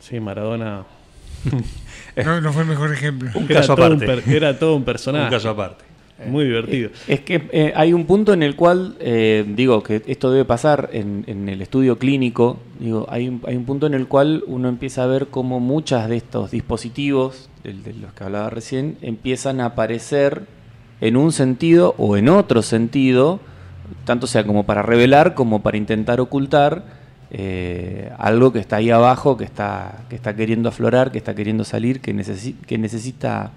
Sí, 0.00 0.18
Maradona. 0.20 0.84
No, 2.16 2.40
no 2.40 2.52
fue 2.52 2.62
el 2.62 2.68
mejor 2.68 2.92
ejemplo. 2.92 3.30
Un 3.34 3.44
Era 3.44 3.60
caso 3.60 3.76
todo, 3.76 3.94
un 3.94 4.02
aparte. 4.02 4.36
era 4.36 4.58
todo 4.58 4.74
un 4.74 4.84
personaje. 4.84 5.24
Un 5.26 5.30
caso 5.30 5.48
aparte. 5.50 5.84
Muy 6.26 6.44
divertido. 6.44 6.90
Es 7.08 7.20
que 7.20 7.48
eh, 7.52 7.72
hay 7.74 7.92
un 7.92 8.04
punto 8.04 8.32
en 8.32 8.42
el 8.42 8.56
cual, 8.56 8.96
eh, 9.00 9.44
digo, 9.48 9.82
que 9.82 10.02
esto 10.06 10.30
debe 10.30 10.44
pasar 10.44 10.90
en, 10.92 11.24
el 11.48 11.62
estudio 11.62 11.98
clínico, 11.98 12.58
digo, 12.78 13.06
hay 13.08 13.28
un, 13.28 13.40
punto 13.64 13.86
en 13.86 13.94
el 13.94 14.06
cual 14.06 14.44
uno 14.46 14.68
empieza 14.68 15.04
a 15.04 15.06
ver 15.06 15.28
cómo 15.28 15.60
muchas 15.60 16.08
de 16.08 16.16
estos 16.16 16.50
dispositivos, 16.50 17.48
de, 17.64 17.94
los 17.94 18.12
que 18.12 18.24
hablaba 18.24 18.50
recién, 18.50 18.96
empiezan 19.02 19.60
a 19.60 19.66
aparecer 19.66 20.42
en 21.00 21.16
un 21.16 21.32
sentido 21.32 21.94
o 21.96 22.16
en 22.16 22.28
otro 22.28 22.62
sentido, 22.62 23.40
tanto 24.04 24.26
sea 24.26 24.44
como 24.44 24.64
para 24.64 24.82
revelar 24.82 25.34
como 25.34 25.62
para 25.62 25.76
intentar 25.76 26.20
ocultar 26.20 26.84
eh, 27.30 28.10
algo 28.18 28.52
que 28.52 28.58
está 28.58 28.76
ahí 28.76 28.90
abajo, 28.90 29.36
que 29.36 29.44
está, 29.44 30.04
que 30.08 30.16
está 30.16 30.34
queriendo 30.34 30.68
aflorar, 30.68 31.12
que 31.12 31.18
está 31.18 31.34
queriendo 31.34 31.64
salir, 31.64 32.00
que, 32.00 32.14
necesi- 32.14 32.56
que 32.66 32.76
necesita 32.76 33.52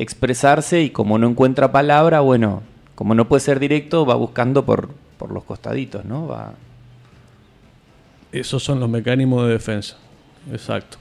expresarse 0.00 0.82
y 0.82 0.90
como 0.90 1.18
no 1.18 1.28
encuentra 1.28 1.72
palabra, 1.72 2.20
bueno, 2.20 2.62
como 2.94 3.14
no 3.14 3.28
puede 3.28 3.40
ser 3.40 3.60
directo, 3.60 4.06
va 4.06 4.14
buscando 4.14 4.64
por, 4.64 4.90
por 5.18 5.30
los 5.30 5.44
costaditos, 5.44 6.06
¿no? 6.06 6.26
Va, 6.26 6.54
Esos 8.32 8.62
son 8.62 8.80
los 8.80 8.88
mecanismos 8.88 9.46
de 9.46 9.52
defensa. 9.52 9.98
Exacto. 10.50 10.96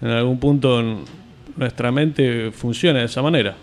En 0.00 0.08
algún 0.08 0.40
punto 0.40 0.82
nuestra 1.56 1.92
mente 1.92 2.50
funciona 2.52 3.00
de 3.00 3.04
esa 3.04 3.20
manera. 3.20 3.54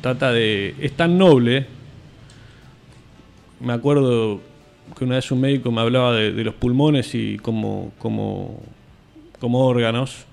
Trata 0.00 0.30
de. 0.30 0.76
Es 0.80 0.92
tan 0.92 1.18
noble. 1.18 1.66
Me 3.58 3.72
acuerdo 3.72 4.40
que 4.96 5.04
una 5.04 5.16
vez 5.16 5.30
un 5.32 5.40
médico 5.40 5.72
me 5.72 5.80
hablaba 5.80 6.14
de, 6.14 6.30
de 6.32 6.44
los 6.44 6.54
pulmones 6.54 7.14
y 7.16 7.36
como, 7.38 7.92
como, 7.98 8.60
como 9.40 9.66
órganos. 9.66 10.24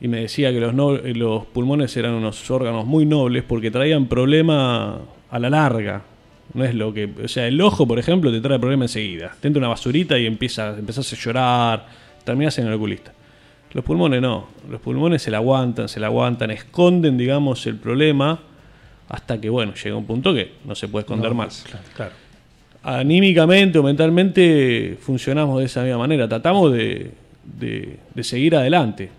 Y 0.00 0.08
me 0.08 0.20
decía 0.20 0.52
que 0.52 0.60
los, 0.60 0.74
no- 0.74 0.92
los 0.92 1.46
pulmones 1.46 1.96
eran 1.96 2.12
unos 2.14 2.50
órganos 2.50 2.84
muy 2.86 3.06
nobles 3.06 3.44
porque 3.44 3.70
traían 3.70 4.06
problema 4.06 4.98
a 5.30 5.38
la 5.38 5.48
larga. 5.50 6.02
No 6.54 6.64
es 6.64 6.74
lo 6.74 6.92
que. 6.92 7.08
O 7.24 7.28
sea, 7.28 7.46
el 7.46 7.60
ojo, 7.60 7.86
por 7.86 7.98
ejemplo, 7.98 8.30
te 8.30 8.40
trae 8.40 8.58
problema 8.58 8.84
enseguida. 8.84 9.34
Te 9.40 9.48
entra 9.48 9.58
una 9.58 9.68
basurita 9.68 10.18
y 10.18 10.26
empieza, 10.26 10.76
empezás 10.78 11.12
a 11.12 11.16
llorar. 11.16 11.86
Terminás 12.24 12.58
en 12.58 12.66
el 12.66 12.72
oculista. 12.74 13.12
Los 13.72 13.84
pulmones 13.84 14.20
no. 14.22 14.46
Los 14.70 14.80
pulmones 14.80 15.22
se 15.22 15.30
la 15.30 15.38
aguantan, 15.38 15.88
se 15.88 15.98
la 16.00 16.06
aguantan, 16.06 16.50
esconden, 16.50 17.16
digamos, 17.18 17.66
el 17.66 17.76
problema. 17.76 18.38
Hasta 19.08 19.40
que, 19.40 19.48
bueno, 19.50 19.72
llega 19.74 19.96
un 19.96 20.04
punto 20.06 20.34
que 20.34 20.52
no 20.64 20.74
se 20.74 20.88
puede 20.88 21.02
esconder 21.02 21.30
No, 21.30 21.36
más. 21.36 21.64
Claro, 21.68 21.84
claro. 21.94 22.12
Anímicamente 22.82 23.78
o 23.78 23.82
mentalmente 23.82 24.96
funcionamos 25.00 25.58
de 25.58 25.66
esa 25.66 25.82
misma 25.82 25.98
manera. 25.98 26.28
Tratamos 26.28 26.72
de, 26.72 27.10
de- 27.44 27.98
de 28.14 28.24
seguir 28.24 28.54
adelante. 28.56 29.10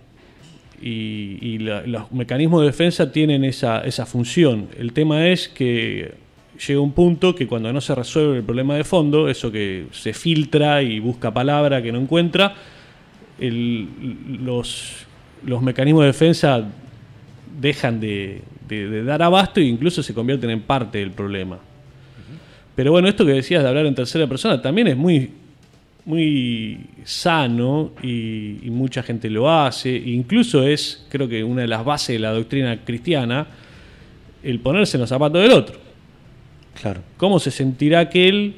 Y, 0.82 1.40
y 1.42 1.58
la- 1.60 1.82
los 1.88 2.12
mecanismos 2.12 2.62
de 2.62 2.68
defensa 2.68 3.12
tienen 3.12 3.44
esa, 3.44 3.82
esa 3.82 4.06
función. 4.06 4.68
El 4.78 4.94
tema 4.94 5.28
es 5.28 5.48
que 5.50 6.14
llega 6.68 6.80
un 6.82 6.92
punto 6.92 7.34
que 7.36 7.48
cuando 7.48 7.72
no 7.74 7.82
se 7.82 7.96
resuelve 7.96 8.38
el 8.38 8.44
problema 8.44 8.76
de 8.76 8.84
fondo, 8.84 9.28
eso 9.28 9.52
que 9.52 9.86
se 9.92 10.14
filtra 10.14 10.82
y 10.84 11.00
busca 11.00 11.34
palabra 11.34 11.82
que 11.82 11.92
no 11.92 12.00
encuentra, 12.00 12.54
el- 13.40 13.88
los, 14.44 15.06
los 15.46 15.62
mecanismos 15.62 16.02
de 16.04 16.08
defensa 16.08 16.64
dejan 17.60 18.00
de, 18.00 18.42
de- 18.68 18.88
de 18.90 19.04
dar 19.04 19.22
abasto 19.24 19.60
e 19.60 19.64
incluso 19.64 20.04
se 20.04 20.14
convierten 20.14 20.50
en 20.52 20.62
parte 20.62 21.00
del 21.00 21.12
problema. 21.12 21.58
Pero 22.76 22.92
bueno, 22.92 23.08
esto 23.08 23.26
que 23.26 23.32
decías 23.34 23.64
de 23.64 23.70
hablar 23.70 23.88
en 23.88 23.96
tercera 23.96 24.28
persona 24.28 24.62
también 24.62 24.88
es 24.88 24.96
muy, 24.98 25.32
muy 26.08 26.80
sano 27.04 27.92
y, 28.02 28.60
y 28.64 28.70
mucha 28.72 29.04
gente 29.04 29.30
lo 29.30 29.52
hace. 29.52 29.90
Incluso 29.92 30.64
es, 30.64 31.06
creo 31.10 31.28
que 31.28 31.44
una 31.44 31.62
de 31.64 31.68
las 31.68 31.84
bases 31.84 32.08
de 32.16 32.20
la 32.20 32.32
doctrina 32.32 32.80
cristiana, 32.84 33.46
el 34.42 34.60
ponerse 34.62 34.96
en 34.98 35.02
los 35.02 35.10
zapatos 35.10 35.42
del 35.42 35.52
otro. 35.52 35.78
claro. 36.82 37.02
¿Cómo 37.18 37.40
se 37.40 37.52
sentirá 37.52 38.00
aquel 38.00 38.56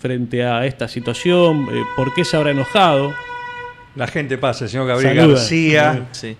frente 0.00 0.42
a 0.44 0.64
esta 0.64 0.88
situación? 0.88 1.68
Eh, 1.70 1.82
¿Por 1.96 2.14
qué 2.14 2.24
se 2.24 2.36
habrá 2.36 2.50
enojado? 2.52 3.12
La 3.94 4.06
gente 4.06 4.38
pasa, 4.38 4.64
el 4.64 4.70
señor 4.70 4.86
Gabriel 4.88 5.16
Saluda. 5.18 5.34
García 5.36 6.06
Sí. 6.12 6.36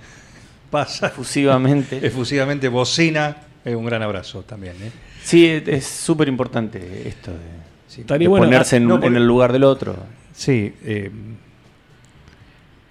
pasa 0.71 1.09
Efusivamente. 1.09 2.01
efusivamente, 2.03 2.69
bocina. 2.69 3.37
Eh, 3.65 3.75
un 3.77 3.85
gran 3.85 4.03
abrazo 4.03 4.41
también. 4.43 4.75
¿eh? 4.83 4.91
Sí, 5.23 5.45
es- 5.47 5.69
es 5.69 5.85
súper 5.87 6.29
importante 6.29 6.79
esto 7.07 7.31
de, 7.31 7.74
Sí. 7.95 8.01
Estaría 8.03 8.25
de 8.27 8.29
bueno- 8.31 8.45
ponerse 8.47 8.77
en, 8.77 8.89
no, 8.89 8.95
porque- 8.95 9.07
en 9.09 9.17
el 9.17 9.27
lugar 9.27 9.53
del 9.53 9.65
otro. 9.65 9.97
Sí, 10.33 10.75
eh, 10.85 11.11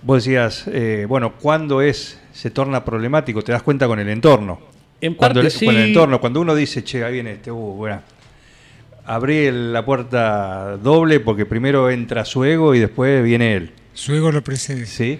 vos 0.01 0.23
decías, 0.23 0.65
eh, 0.67 1.05
bueno, 1.07 1.33
¿cuándo 1.39 1.81
es, 1.81 2.19
se 2.31 2.51
torna 2.51 2.83
problemático? 2.85 3.41
Te 3.41 3.51
das 3.51 3.63
cuenta 3.63 3.87
con 3.87 3.99
el 3.99 4.09
entorno. 4.09 4.59
En 5.01 5.15
Cuando 5.15 5.41
parte 5.41 5.57
el, 5.57 5.65
con 5.65 5.75
el 5.75 5.87
entorno, 5.89 6.21
cuando 6.21 6.39
uno 6.41 6.55
dice, 6.55 6.83
che, 6.83 7.03
ahí 7.03 7.13
viene 7.13 7.33
este, 7.33 7.51
uh, 7.51 7.55
bueno, 7.57 8.01
abrí 9.05 9.51
la 9.51 9.83
puerta 9.83 10.77
doble 10.77 11.19
porque 11.19 11.45
primero 11.45 11.89
entra 11.89 12.23
su 12.23 12.45
ego 12.45 12.73
y 12.73 12.79
después 12.79 13.21
viene 13.23 13.55
él. 13.55 13.71
Su 13.93 14.13
ego 14.15 14.31
lo 14.31 14.41
precede. 14.43 14.85
¿Sí? 14.85 15.19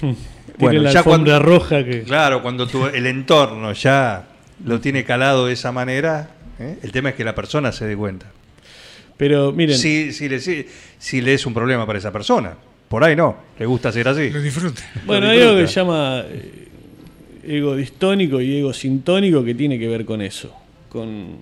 Tiene 0.58 0.78
la 0.78 0.90
alfombra 0.90 1.38
roja 1.38 1.84
que... 1.84 2.02
Claro, 2.04 2.40
cuando 2.40 2.66
tu- 2.66 2.86
el 2.86 3.06
entorno 3.06 3.72
ya 3.72 4.26
lo 4.64 4.80
tiene 4.80 5.04
calado 5.04 5.46
de 5.46 5.52
esa 5.52 5.70
manera, 5.70 6.30
¿eh? 6.58 6.78
el 6.82 6.92
tema 6.92 7.10
es 7.10 7.14
que 7.16 7.24
la 7.24 7.34
persona 7.34 7.72
se 7.72 7.84
dé 7.86 7.94
cuenta. 7.94 8.26
Pero 9.16 9.52
miren, 9.52 9.76
Si, 9.76 10.12
si, 10.12 10.28
le, 10.28 10.40
si, 10.40 10.66
si 10.98 11.20
le 11.20 11.34
es 11.34 11.46
un 11.46 11.54
problema 11.54 11.86
para 11.86 11.98
esa 11.98 12.12
persona. 12.12 12.56
Por 12.88 13.02
ahí 13.02 13.16
no, 13.16 13.36
le 13.58 13.66
gusta 13.66 13.90
ser 13.90 14.06
así. 14.08 14.30
Lo 14.30 14.40
disfruta. 14.40 14.82
Bueno, 15.06 15.26
Lo 15.26 15.32
hay 15.32 15.40
algo 15.40 15.56
que 15.56 15.66
se 15.66 15.74
llama 15.74 16.22
eh, 16.28 16.68
ego 17.44 17.74
distónico 17.74 18.40
y 18.40 18.58
ego 18.58 18.72
sintónico 18.72 19.44
que 19.44 19.54
tiene 19.54 19.78
que 19.78 19.88
ver 19.88 20.04
con 20.04 20.22
eso, 20.22 20.54
con 20.88 21.38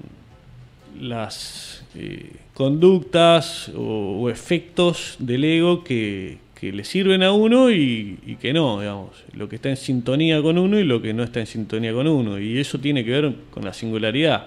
las 1.01 1.85
eh, 1.97 2.31
conductas 2.55 3.69
o, 3.77 4.23
o 4.23 4.31
efectos 4.31 5.17
del 5.19 5.45
ego 5.45 5.85
que, 5.85 6.39
que 6.59 6.73
le 6.73 6.85
sirven 6.85 7.23
a 7.23 7.33
uno 7.33 7.71
y, 7.71 8.19
y 8.25 8.37
que 8.37 8.53
no, 8.55 8.81
digamos, 8.81 9.11
lo 9.35 9.49
que 9.49 9.57
está 9.57 9.69
en 9.69 9.77
sintonía 9.77 10.41
con 10.41 10.57
uno 10.57 10.79
y 10.79 10.85
lo 10.85 11.03
que 11.03 11.13
no 11.13 11.25
está 11.25 11.41
en 11.41 11.47
sintonía 11.47 11.93
con 11.93 12.07
uno. 12.07 12.39
Y 12.39 12.59
eso 12.59 12.79
tiene 12.79 13.05
que 13.05 13.11
ver 13.11 13.35
con 13.51 13.65
la 13.65 13.75
singularidad 13.75 14.47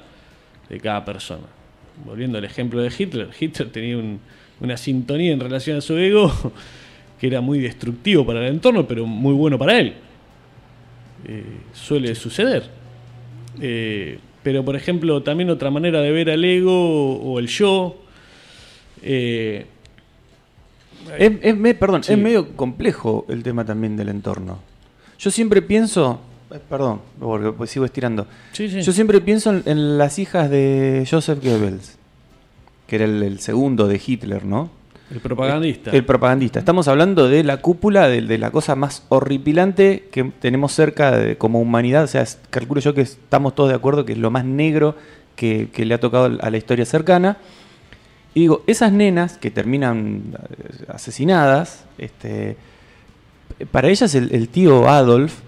de 0.69 0.79
cada 0.79 1.05
persona. 1.05 1.56
Volviendo 2.05 2.37
al 2.37 2.45
ejemplo 2.45 2.81
de 2.81 2.91
Hitler, 2.97 3.29
Hitler 3.39 3.69
tenía 3.71 3.97
un- 3.97 4.19
una 4.59 4.77
sintonía 4.77 5.31
en 5.33 5.39
relación 5.39 5.77
a 5.77 5.81
su 5.81 5.97
ego 5.97 6.31
que 7.19 7.27
era 7.27 7.41
muy 7.41 7.59
destructivo 7.59 8.25
para 8.25 8.41
el 8.47 8.53
entorno, 8.53 8.87
pero 8.87 9.05
muy 9.05 9.33
bueno 9.33 9.57
para 9.57 9.79
él. 9.79 9.93
Eh, 11.25 11.43
suele 11.73 12.13
suceder. 12.15 12.63
Eh, 13.59 14.19
pero, 14.43 14.63
por 14.63 14.75
ejemplo, 14.75 15.21
también 15.23 15.49
otra 15.49 15.71
manera 15.71 15.99
de 16.01 16.11
ver 16.11 16.29
al 16.29 16.43
ego 16.45 17.17
o 17.17 17.39
el 17.39 17.47
yo. 17.47 17.97
eh, 19.03 19.65
Es, 21.17 21.31
es 21.41 21.55
me- 21.57 21.73
perdón, 21.73 22.03
Sí. 22.03 22.13
es 22.13 22.19
medio 22.19 22.55
complejo 22.55 23.25
el 23.29 23.41
tema 23.43 23.63
también 23.65 23.95
del 23.95 24.09
entorno. 24.09 24.59
Yo 25.19 25.31
siempre 25.31 25.61
pienso, 25.61 26.19
perdón, 26.69 27.01
porque 27.19 27.51
pues 27.51 27.69
sigo 27.69 27.85
estirando. 27.85 28.27
sí, 28.53 28.69
sí. 28.69 28.81
Yo 28.81 28.91
siempre 28.91 29.19
pienso 29.21 29.51
en, 29.51 29.63
en 29.65 29.97
las 29.97 30.17
hijas 30.19 30.49
de 30.49 31.05
Joseph 31.09 31.43
Goebbels, 31.43 31.97
que 32.87 32.95
era 32.97 33.05
el, 33.05 33.21
el 33.23 33.39
segundo 33.39 33.87
de 33.87 34.01
Hitler, 34.05 34.45
¿no? 34.45 34.69
el 35.09 35.21
propagandista. 35.21 35.91
El 35.91 36.03
propagandista. 36.03 36.59
Estamos 36.59 36.89
hablando 36.89 37.29
de 37.29 37.41
la 37.45 37.61
cúpula, 37.61 38.09
de, 38.09 38.21
de 38.21 38.37
la 38.37 38.51
cosa 38.51 38.75
más 38.75 39.03
horripilante 39.07 40.09
que 40.11 40.25
tenemos 40.41 40.73
cerca 40.73 41.17
de, 41.17 41.37
como 41.37 41.61
humanidad. 41.61 42.03
O 42.03 42.07
sea, 42.07 42.23
es- 42.23 42.39
calculo 42.49 42.81
yo 42.81 42.93
que 42.93 43.01
estamos 43.01 43.55
todos 43.55 43.69
de 43.69 43.75
acuerdo 43.75 44.03
que 44.03 44.11
es 44.11 44.17
lo 44.17 44.31
más 44.31 44.43
negro 44.43 44.95
que, 45.37 45.69
que 45.71 45.85
le 45.85 45.93
ha 45.93 45.99
tocado 46.01 46.25
a 46.41 46.49
la 46.49 46.57
historia 46.57 46.85
cercana. 46.85 47.37
Y 48.33 48.41
digo, 48.41 48.63
esas 48.67 48.91
nenas 48.91 49.37
que 49.37 49.49
terminan 49.49 50.23
eh, 50.35 50.83
asesinadas, 50.89 51.85
este, 51.97 52.57
para 53.71 53.87
ellas 53.87 54.13
el, 54.13 54.33
el 54.35 54.49
tío 54.49 54.89
Adolf 54.89 55.39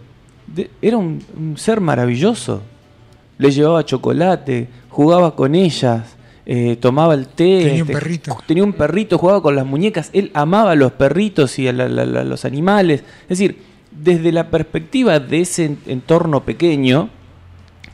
de- 0.55 0.69
era 0.81 0.97
un, 0.97 1.23
un 1.37 1.57
ser 1.57 1.81
maravilloso. 1.81 2.61
Le 3.37 3.51
llevaba 3.51 3.85
chocolate, 3.85 4.67
jugaba 4.89 5.35
con 5.35 5.55
ellas, 5.55 6.15
eh, 6.45 6.75
tomaba 6.79 7.13
el 7.13 7.27
té. 7.27 7.61
Tenía 7.65 7.83
un 7.83 7.89
perrito. 7.89 8.37
Tenía 8.45 8.63
un 8.63 8.73
perrito, 8.73 9.17
jugaba 9.17 9.41
con 9.41 9.55
las 9.55 9.65
muñecas. 9.65 10.09
Él 10.13 10.31
amaba 10.33 10.71
a 10.71 10.75
los 10.75 10.91
perritos 10.93 11.57
y 11.59 11.67
a 11.67 11.73
la- 11.73 11.87
la- 11.87 12.05
la- 12.05 12.23
los 12.23 12.43
animales. 12.45 13.03
Es 13.23 13.29
decir, 13.39 13.61
desde 13.91 14.31
la 14.31 14.49
perspectiva 14.49 15.19
de 15.19 15.41
ese 15.41 15.65
en- 15.65 15.79
entorno 15.87 16.41
pequeño, 16.43 17.09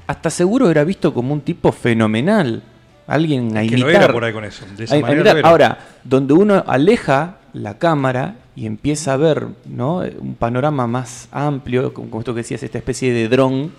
hasta 0.07 0.29
seguro 0.29 0.69
era 0.69 0.83
visto 0.83 1.13
como 1.13 1.33
un 1.33 1.41
tipo 1.41 1.71
fenomenal. 1.71 2.63
Alguien 3.07 3.55
a 3.55 3.61
que 3.61 3.67
imitar. 3.67 3.79
lo 3.81 3.89
era 3.89 4.11
por 4.11 4.23
ahí 4.23 4.33
con 4.33 4.45
eso. 4.45 4.65
De 4.75 4.85
esa 4.85 4.95
manera 4.99 5.31
era. 5.39 5.47
Ahora, 5.47 5.77
donde 6.03 6.33
uno 6.33 6.63
aleja 6.65 7.37
la 7.55 7.77
cámara 7.77 8.35
y 8.55 8.65
empieza 8.65 9.13
a 9.13 9.17
ver 9.17 9.47
¿no? 9.65 9.99
un 10.19 10.35
panorama 10.35 10.87
más 10.87 11.29
amplio, 11.31 11.93
como 11.93 12.19
esto 12.19 12.33
que 12.33 12.41
decías, 12.41 12.61
esta 12.63 12.77
especie 12.77 13.13
de 13.13 13.29
dron, 13.29 13.71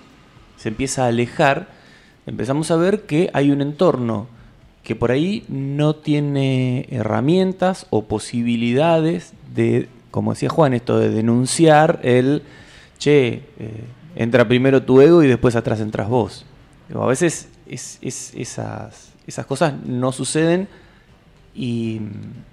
se 0.57 0.71
empieza 0.71 1.05
a 1.05 1.09
alejar, 1.09 1.69
empezamos 2.27 2.71
a 2.71 2.77
ver 2.77 3.03
que 3.03 3.29
hay 3.35 3.51
un 3.51 3.61
entorno 3.61 4.27
que 4.83 4.97
por 4.97 5.11
ahí 5.11 5.45
no 5.49 5.95
tiene 5.97 6.87
herramientas 6.91 7.87
o 7.91 8.05
posibilidades 8.05 9.33
de, 9.55 9.89
como 10.11 10.33
decía 10.33 10.49
Juan, 10.49 10.73
esto 10.73 10.99
de 10.99 11.11
denunciar 11.11 12.01
el, 12.03 12.43
che, 12.99 13.43
eh, 13.59 13.85
entra 14.15 14.49
primero 14.49 14.83
tu 14.85 15.01
ego 15.03 15.23
y 15.23 15.27
después 15.29 15.57
atrás 15.57 15.81
entras 15.81 16.09
vos. 16.09 16.47
A 16.95 17.05
veces 17.07 17.49
es- 17.69 17.99
es- 18.01 18.33
esas, 18.35 19.13
esas 19.27 19.45
cosas 19.45 19.75
no 19.85 20.13
suceden 20.13 20.69
y, 21.57 22.01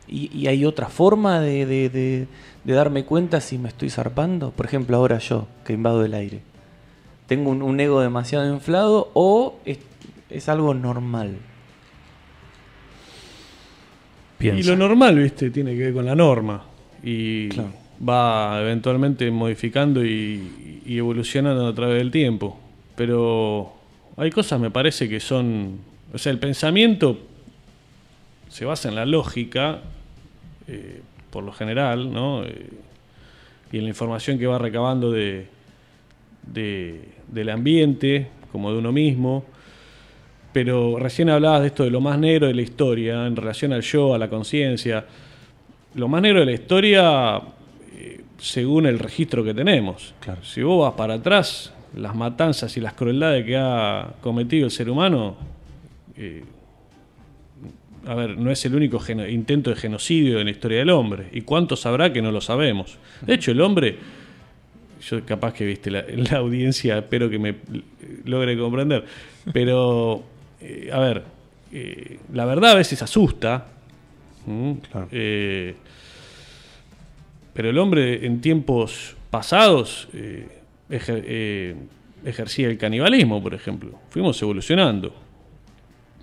y- 0.08 0.30
y 0.34 0.48
hay 0.48 0.66
otra 0.66 0.88
forma 0.88 1.40
de, 1.40 1.66
de- 1.66 1.90
de- 1.90 2.28
de 2.64 2.74
darme 2.74 3.04
cuenta 3.06 3.42
si 3.42 3.58
me 3.58 3.68
estoy 3.70 3.90
zarpando. 3.90 4.52
Por 4.52 4.66
ejemplo, 4.66 4.96
ahora 4.98 5.18
yo, 5.20 5.48
que 5.66 5.74
invado 5.74 6.04
el 6.06 6.14
aire. 6.14 6.40
¿Tengo 7.28 7.52
un, 7.52 7.62
un 7.62 7.80
ego 7.80 8.02
demasiado 8.02 8.52
inflado 8.54 9.10
o 9.14 9.60
es, 9.66 9.80
es 10.30 10.48
algo 10.50 10.74
normal? 10.74 11.38
Y 14.40 14.64
lo 14.64 14.76
normal, 14.76 15.18
viste, 15.20 15.50
tiene 15.52 15.72
que 15.74 15.80
ver 15.86 15.94
con 15.94 16.06
la 16.06 16.16
norma. 16.16 16.64
Y 17.02 17.48
Claro. 17.50 17.70
va 18.08 18.60
eventualmente 18.62 19.30
modificando 19.32 20.04
y, 20.06 20.82
y 20.86 20.98
evolucionando 20.98 21.68
a 21.68 21.74
través 21.74 21.98
del 21.98 22.12
tiempo. 22.12 22.60
Pero 22.96 23.74
hay 24.18 24.32
cosas, 24.32 24.60
me 24.60 24.70
parece, 24.70 25.08
que 25.08 25.20
son. 25.22 25.78
O 26.14 26.18
sea, 26.18 26.32
el 26.32 26.40
pensamiento 26.40 27.18
se 28.54 28.66
basa 28.66 28.88
en 28.88 28.94
la 28.94 29.06
lógica, 29.08 29.80
eh, 30.68 31.02
por 31.32 31.44
lo 31.44 31.52
general, 31.52 32.14
¿no? 32.14 32.44
Eh, 32.44 32.70
y 33.72 33.78
en 33.80 33.84
la 33.86 33.90
información 33.90 34.38
que 34.38 34.46
va 34.46 34.60
recabando 34.60 35.10
de, 35.12 35.48
de- 36.46 37.02
del 37.28 37.50
ambiente, 37.50 38.28
como 38.52 38.72
de 38.72 38.78
uno 38.78 38.92
mismo. 38.92 39.44
Pero 40.54 41.00
recién 41.00 41.32
hablabas 41.32 41.62
de 41.62 41.68
esto 41.68 41.84
de 41.84 41.90
lo 41.90 42.00
más 42.00 42.20
negro 42.20 42.46
de 42.46 42.54
la 42.54 42.62
historia, 42.62 43.26
en 43.26 43.36
relación 43.36 43.74
al 43.74 43.82
yo, 43.82 44.14
a 44.14 44.20
la 44.20 44.30
conciencia. 44.30 45.04
Lo 45.96 46.08
más 46.08 46.22
negro 46.22 46.42
de 46.42 46.46
la 46.46 46.52
historia, 46.52 47.42
eh, 47.96 48.22
según 48.38 48.86
el 48.86 49.00
registro 49.00 49.44
que 49.44 49.56
tenemos. 49.56 50.14
Si 50.44 50.62
vos 50.62 50.84
vas 50.88 50.94
para 50.96 51.16
atrás, 51.16 51.74
las 51.96 52.14
matanzas 52.16 52.78
y 52.78 52.82
las 52.82 52.94
crueldades 52.94 53.44
que 53.46 53.58
ha 53.58 54.14
cometido 54.22 54.66
el 54.66 54.72
ser 54.72 54.92
humano, 54.92 55.36
eh, 56.16 56.44
a 58.06 58.16
ver, 58.16 58.38
no 58.38 58.52
es 58.52 58.66
el 58.66 58.76
único 58.76 59.02
intento 59.30 59.70
de 59.70 59.76
genocidio 59.76 60.40
en 60.40 60.46
la 60.46 60.52
historia 60.52 60.80
del 60.80 60.90
hombre. 60.90 61.28
¿Y 61.32 61.42
cuántos 61.42 61.86
habrá 61.86 62.12
que 62.12 62.22
no 62.22 62.32
lo 62.32 62.42
sabemos? 62.42 62.98
De 63.22 63.34
hecho, 63.34 63.52
el 63.52 63.62
hombre, 63.62 63.98
yo 65.10 65.26
capaz 65.26 65.54
que 65.54 65.66
viste 65.66 65.90
la, 65.92 66.04
la 66.32 66.38
audiencia, 66.38 66.98
espero 66.98 67.30
que 67.30 67.40
me 67.40 67.56
logre 68.26 68.58
comprender, 68.58 69.06
pero, 69.54 70.24
eh, 70.62 70.90
a 70.92 71.00
ver, 71.00 71.24
eh, 71.72 72.20
la 72.34 72.46
verdad 72.46 72.72
a 72.72 72.76
veces 72.76 73.02
asusta. 73.02 73.68
Eh, 75.12 75.76
pero 77.54 77.70
el 77.70 77.78
hombre 77.78 78.26
en 78.26 78.42
tiempos 78.42 79.16
pasados 79.30 80.10
ejer- 80.90 81.76
ejercía 82.26 82.68
el 82.68 82.78
canibalismo, 82.78 83.42
por 83.42 83.54
ejemplo. 83.54 84.00
Fuimos 84.10 84.42
evolucionando. 84.42 85.14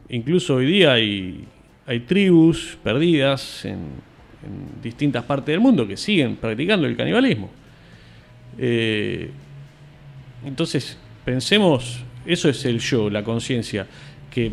Incluso 0.08 0.56
hoy 0.56 0.66
día 0.66 0.92
hay, 0.94 1.44
hay 1.86 2.00
tribus 2.00 2.78
perdidas 2.82 3.64
en, 3.64 3.78
en 4.42 4.82
distintas 4.82 5.24
partes 5.24 5.52
del 5.52 5.60
mundo 5.60 5.86
que 5.86 5.96
siguen 5.96 6.36
practicando 6.36 6.86
el 6.86 6.96
canibalismo. 6.96 7.50
Eh, 8.58 9.30
entonces, 10.44 10.96
pensemos, 11.24 12.00
eso 12.26 12.48
es 12.48 12.64
el 12.64 12.78
yo, 12.80 13.10
la 13.10 13.22
conciencia, 13.22 13.86
que 14.30 14.52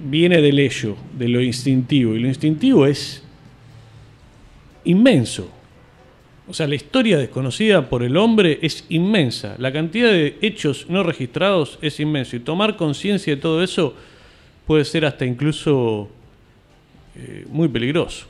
viene 0.00 0.40
del 0.40 0.58
ello, 0.58 0.96
de 1.16 1.28
lo 1.28 1.40
instintivo, 1.40 2.14
y 2.14 2.20
lo 2.20 2.28
instintivo 2.28 2.86
es 2.86 3.22
inmenso. 4.84 5.50
O 6.46 6.52
sea, 6.52 6.66
la 6.66 6.74
historia 6.74 7.16
desconocida 7.16 7.88
por 7.88 8.02
el 8.02 8.18
hombre 8.18 8.58
es 8.60 8.84
inmensa. 8.90 9.56
La 9.58 9.72
cantidad 9.72 10.10
de 10.10 10.36
hechos 10.42 10.86
no 10.90 11.02
registrados 11.02 11.78
es 11.80 12.00
inmenso. 12.00 12.36
Y 12.36 12.40
tomar 12.40 12.76
conciencia 12.76 13.34
de 13.34 13.40
todo 13.40 13.62
eso 13.62 13.94
puede 14.66 14.84
ser 14.84 15.04
hasta 15.04 15.24
incluso 15.24 16.08
eh, 17.16 17.44
muy 17.50 17.68
peligroso. 17.68 18.26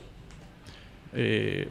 Eh, 1.13 1.67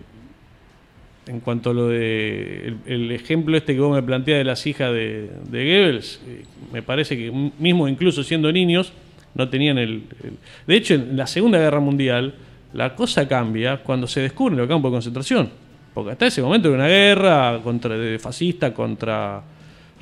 en 1.27 1.41
cuanto 1.41 1.71
a 1.71 1.75
lo 1.75 1.89
de 1.89 2.75
el, 2.87 3.11
ejemplo 3.11 3.57
este 3.57 3.75
que 3.75 3.81
vos 3.81 3.95
me 3.95 4.03
planteás 4.03 4.39
de 4.39 4.45
las 4.45 4.67
hijas 4.67 4.93
de, 4.93 5.31
de 5.49 5.65
Goebbels, 5.65 6.21
eh, 6.27 6.45
me 6.73 6.83
parece 6.83 7.17
que 7.17 7.31
mismo 7.59 7.89
incluso 7.89 8.23
siendo 8.23 8.53
niños 8.53 8.93
no 9.35 9.49
tenían 9.49 9.79
el, 9.79 10.05
el- 10.23 10.37
De 10.67 10.77
hecho, 10.77 10.95
en 10.95 11.17
la 11.17 11.27
Segunda 11.27 11.59
Guerra 11.59 11.81
Mundial 11.81 12.35
la 12.75 12.95
cosa 12.95 13.27
cambia 13.27 13.79
cuando 13.79 14.07
se 14.07 14.21
descubren 14.21 14.59
los 14.59 14.69
campos 14.69 14.91
de 14.91 14.97
concentración. 14.97 15.51
Porque 15.95 16.11
hasta 16.11 16.27
ese 16.27 16.43
momento 16.43 16.69
era 16.69 16.77
una 16.77 16.89
guerra 16.89 17.61
contra, 17.63 17.97
de 17.97 18.19
fascista 18.19 18.75
contra 18.75 19.43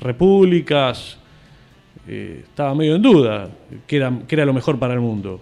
repúblicas. 0.01 1.19
Eh, 2.07 2.41
estaba 2.43 2.75
medio 2.75 2.95
en 2.95 3.01
duda 3.01 3.49
que 3.87 3.97
era, 3.97 4.11
que 4.27 4.35
era 4.35 4.45
lo 4.45 4.53
mejor 4.53 4.77
para 4.77 4.93
el 4.93 4.99
mundo. 4.99 5.41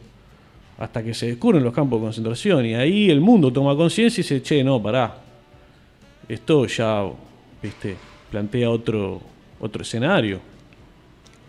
Hasta 0.78 1.04
que 1.04 1.13
se 1.13 1.28
descubren 1.28 1.63
los 1.63 1.74
campos 1.74 2.00
de 2.00 2.06
concentración 2.06 2.65
y 2.65 2.74
ahí 2.74 3.10
el 3.10 3.21
mundo 3.21 3.52
toma 3.52 3.76
conciencia 3.76 4.21
y 4.21 4.24
dice, 4.24 4.41
che, 4.41 4.63
no, 4.63 4.82
pará. 4.82 5.15
Esto 6.28 6.65
ya, 6.65 7.04
viste, 7.62 7.95
plantea 8.32 8.69
otro, 8.69 9.21
otro 9.60 9.82
escenario. 9.82 10.39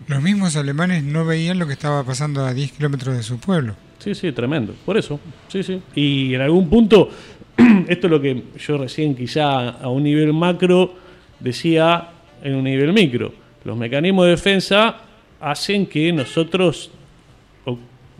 Los 0.08 0.20
mismos 0.22 0.56
alemanes 0.56 1.04
no 1.04 1.24
veían 1.24 1.58
lo 1.58 1.66
que 1.66 1.74
estaba 1.74 2.02
pasando 2.04 2.44
a 2.44 2.52
10 2.52 2.72
kilómetros 2.72 3.16
de 3.16 3.22
su 3.22 3.38
pueblo. 3.38 3.74
Sí, 3.98 4.14
sí, 4.14 4.32
tremendo. 4.32 4.74
Por 4.84 4.96
eso, 4.96 5.20
sí, 5.48 5.62
sí. 5.62 5.80
Y 5.94 6.34
en 6.34 6.40
algún 6.40 6.68
punto, 6.68 7.08
esto 7.88 8.06
es 8.06 8.10
lo 8.10 8.20
que 8.20 8.42
yo 8.58 8.78
recién 8.78 9.14
quizá 9.14 9.70
a 9.70 9.88
un 9.88 10.02
nivel 10.02 10.32
macro 10.32 10.94
decía 11.38 12.08
en 12.42 12.56
un 12.56 12.64
nivel 12.64 12.92
micro. 12.92 13.41
Los 13.64 13.76
mecanismos 13.76 14.24
de 14.24 14.30
defensa 14.32 14.96
hacen 15.40 15.86
que 15.86 16.12
nosotros 16.12 16.90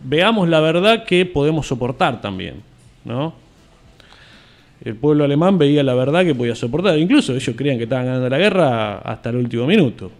veamos 0.04 0.48
la 0.48 0.60
verdad 0.60 1.04
que 1.04 1.24
podemos 1.26 1.66
soportar 1.66 2.20
también, 2.20 2.62
¿no? 3.04 3.34
El 4.84 4.96
pueblo 4.96 5.24
alemán 5.24 5.58
veía 5.58 5.84
la 5.84 5.94
verdad 5.94 6.24
que 6.24 6.34
podía 6.34 6.56
soportar. 6.56 6.98
Incluso 6.98 7.34
ellos 7.34 7.54
creían 7.56 7.78
que 7.78 7.84
estaban 7.84 8.06
ganando 8.06 8.28
la 8.28 8.38
guerra 8.38 8.98
hasta 8.98 9.30
el 9.30 9.36
último 9.36 9.64
minuto. 9.66 10.10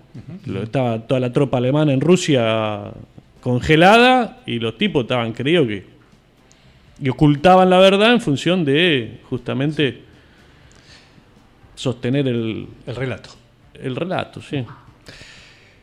Estaba 0.62 1.00
toda 1.00 1.18
la 1.18 1.32
tropa 1.32 1.58
alemana 1.58 1.92
en 1.92 2.00
Rusia 2.00 2.92
congelada 3.40 4.38
y 4.46 4.60
los 4.60 4.78
tipos 4.78 5.02
estaban 5.02 5.32
creídos 5.32 5.66
que 5.66 5.92
y 7.02 7.08
ocultaban 7.08 7.68
la 7.68 7.78
verdad 7.78 8.12
en 8.12 8.20
función 8.20 8.64
de 8.64 9.18
justamente 9.28 10.02
sostener 11.74 12.28
el, 12.28 12.68
El 12.86 12.94
relato. 12.94 13.30
el 13.74 13.96
relato, 13.96 14.40
sí. 14.40 14.64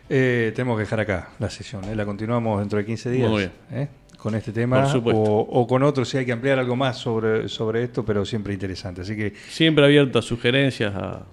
Eh, 0.10 0.52
tenemos 0.56 0.76
que 0.78 0.82
dejar 0.82 1.00
acá 1.02 1.30
la 1.40 1.50
sesión. 1.50 1.84
¿eh? 1.86 1.96
La 1.96 2.06
continuamos 2.06 2.60
dentro 2.60 2.80
de 2.80 2.86
15 2.86 3.10
días. 3.12 3.30
Muy 3.30 3.40
bien. 3.42 3.52
¿eh? 3.72 3.88
Con 4.18 4.36
este 4.36 4.52
tema 4.52 4.82
Por 4.82 4.92
supuesto. 4.92 5.22
o, 5.22 5.62
o 5.62 5.68
con 5.68 5.84
otro 5.84 6.04
si 6.04 6.18
hay 6.18 6.26
que 6.26 6.32
ampliar 6.32 6.60
algo 6.60 6.76
más 6.76 6.98
sobre, 6.98 7.48
sobre 7.48 7.84
esto, 7.84 8.04
pero 8.04 8.26
siempre 8.26 8.54
interesante. 8.54 9.02
Así 9.02 9.16
que 9.16 9.34
Siempre 9.50 9.86
abiertas 9.86 10.26
sugerencias 10.26 10.94
a, 10.96 11.24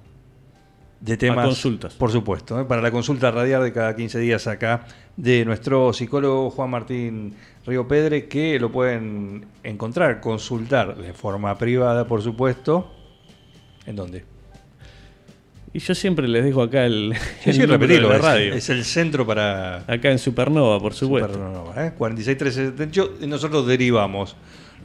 de 1.00 1.16
temas. 1.16 1.46
consultas. 1.46 1.94
Por 1.94 2.12
supuesto, 2.12 2.60
¿eh? 2.60 2.64
para 2.64 2.80
la 2.82 2.90
consulta 2.90 3.30
radial 3.30 3.62
de 3.64 3.72
cada 3.72 3.96
15 3.96 4.18
días 4.20 4.46
acá 4.46 4.84
de 5.16 5.44
nuestro 5.44 5.92
psicólogo 5.92 6.50
Juan 6.50 6.70
Martín 6.70 7.34
Río 7.66 7.88
Pedre, 7.88 8.28
que 8.28 8.60
lo 8.60 8.70
pueden 8.70 9.46
encontrar, 9.64 10.20
consultar 10.20 10.96
de 10.96 11.12
forma 11.12 11.56
privada, 11.58 12.06
por 12.06 12.22
supuesto. 12.22 12.92
¿En 13.86 13.96
dónde? 13.96 14.24
Y 15.72 15.78
yo 15.78 15.94
siempre 15.94 16.26
les 16.26 16.42
dejo 16.44 16.62
acá 16.62 16.86
el, 16.86 17.14
Sí, 17.42 17.50
el 17.50 17.54
sí, 17.54 17.60
número 17.60 17.72
repetirlo, 17.78 18.08
de 18.08 18.18
la 18.18 18.22
radio. 18.22 18.54
es 18.54 18.70
el 18.70 18.84
centro 18.84 19.26
para 19.26 19.78
Acá 19.86 20.10
en 20.10 20.18
Supernova, 20.18 20.80
por 20.80 20.94
supuesto. 20.94 21.32
Supernova, 21.34 21.86
¿eh? 21.86 21.92
46378 21.98 23.18
y 23.24 23.26
nosotros 23.26 23.66
derivamos. 23.66 24.36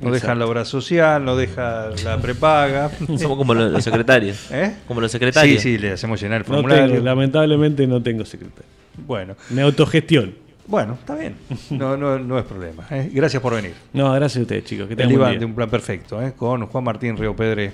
No 0.01 0.07
Exacto. 0.07 0.13
dejan 0.13 0.39
la 0.39 0.45
obra 0.47 0.65
social, 0.65 1.23
no 1.23 1.35
deja 1.35 1.89
la 2.03 2.17
prepaga. 2.19 2.89
Somos 3.19 3.37
como 3.37 3.53
los, 3.53 3.71
los 3.71 3.83
secretarios. 3.83 4.47
¿Eh? 4.51 4.75
Como 4.87 4.99
los 4.99 5.11
secretarios. 5.11 5.61
Sí, 5.61 5.73
sí, 5.73 5.77
le 5.77 5.91
hacemos 5.91 6.19
llenar 6.21 6.41
el 6.41 6.47
No 6.47 6.55
formulario. 6.55 6.87
tengo, 6.93 7.05
lamentablemente 7.05 7.85
no 7.87 8.01
tengo 8.01 8.25
secretario. 8.25 8.65
Bueno, 9.05 9.35
Me 9.51 9.61
autogestiono. 9.61 10.31
bueno, 10.67 10.93
está 10.99 11.15
bien. 11.15 11.35
No, 11.69 11.95
no, 11.95 12.17
no 12.19 12.37
es 12.39 12.45
problema. 12.45 12.85
¿eh? 12.89 13.09
Gracias 13.13 13.41
por 13.41 13.53
venir. 13.55 13.73
No, 13.93 14.11
gracias 14.13 14.39
a 14.39 14.41
ustedes, 14.41 14.65
chicos. 14.65 14.87
Que 14.87 14.93
El 15.01 15.07
día. 15.09 15.27
de 15.39 15.45
un 15.45 15.53
plan 15.53 15.69
perfecto, 15.69 16.21
¿eh? 16.21 16.33
con 16.35 16.65
Juan 16.65 16.83
Martín 16.83 17.15
Río 17.15 17.35
Pedre. 17.35 17.71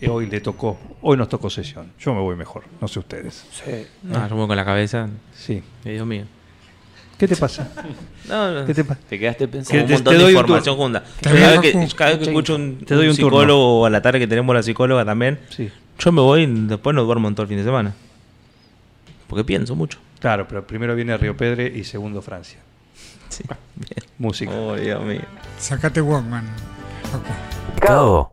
Y 0.00 0.06
hoy 0.08 0.26
le 0.26 0.40
tocó, 0.40 0.78
hoy 1.02 1.16
nos 1.16 1.28
tocó 1.28 1.48
sesión. 1.50 1.92
Yo 1.98 2.14
me 2.14 2.20
voy 2.20 2.36
mejor, 2.36 2.64
no 2.80 2.88
sé 2.88 2.98
ustedes. 2.98 3.44
No, 4.02 4.14
yo 4.28 4.34
me 4.34 4.40
voy 4.40 4.46
con 4.48 4.56
la 4.56 4.64
cabeza. 4.64 5.08
Sí. 5.34 5.62
eh, 5.84 5.92
Dios 5.92 6.06
mío. 6.06 6.24
¿Qué 7.18 7.28
te 7.28 7.36
pasa? 7.36 7.70
No, 8.28 8.52
no. 8.60 8.64
¿Qué 8.66 8.74
te 8.74 8.84
pasa? 8.84 9.00
Te 9.08 9.18
quedaste 9.18 9.48
pensando. 9.48 9.84
un 9.84 9.90
montón 9.90 10.14
te 10.16 10.22
de 10.24 10.30
información 10.30 10.76
junta. 10.76 11.04
Cada 11.20 11.34
vez 11.52 11.60
que, 11.60 11.72
Facu. 11.72 11.96
cada 11.96 12.10
vez 12.10 12.18
que 12.20 12.24
escucho 12.26 12.54
un, 12.54 12.78
Te 12.84 12.94
doy 12.94 13.06
un 13.06 13.10
un 13.10 13.16
turno. 13.16 13.38
psicólogo 13.40 13.86
a 13.86 13.90
la 13.90 14.00
tarde 14.02 14.18
que 14.20 14.26
tenemos 14.28 14.54
la 14.54 14.62
psicóloga 14.62 15.04
también, 15.04 15.40
Sí. 15.48 15.68
yo 15.98 16.12
me 16.12 16.20
voy 16.20 16.42
y 16.42 16.46
después 16.68 16.94
no 16.94 17.02
duermo 17.02 17.26
en 17.28 17.34
todo 17.34 17.42
el 17.42 17.48
fin 17.48 17.58
de 17.58 17.64
semana. 17.64 17.94
Porque 19.26 19.42
pienso 19.44 19.74
mucho. 19.74 19.98
Claro, 20.20 20.46
pero 20.46 20.64
primero 20.66 20.94
viene 20.94 21.16
Río 21.16 21.36
Pedre 21.36 21.66
y 21.74 21.82
segundo 21.84 22.22
Francia. 22.22 22.58
Sí. 23.30 23.42
Música. 24.18 24.52
Oh, 24.52 24.76
Dios 24.76 25.02
mío. 25.04 25.22
Sacate 25.58 26.00
Walkman. 26.00 26.44
Cao. 27.80 28.32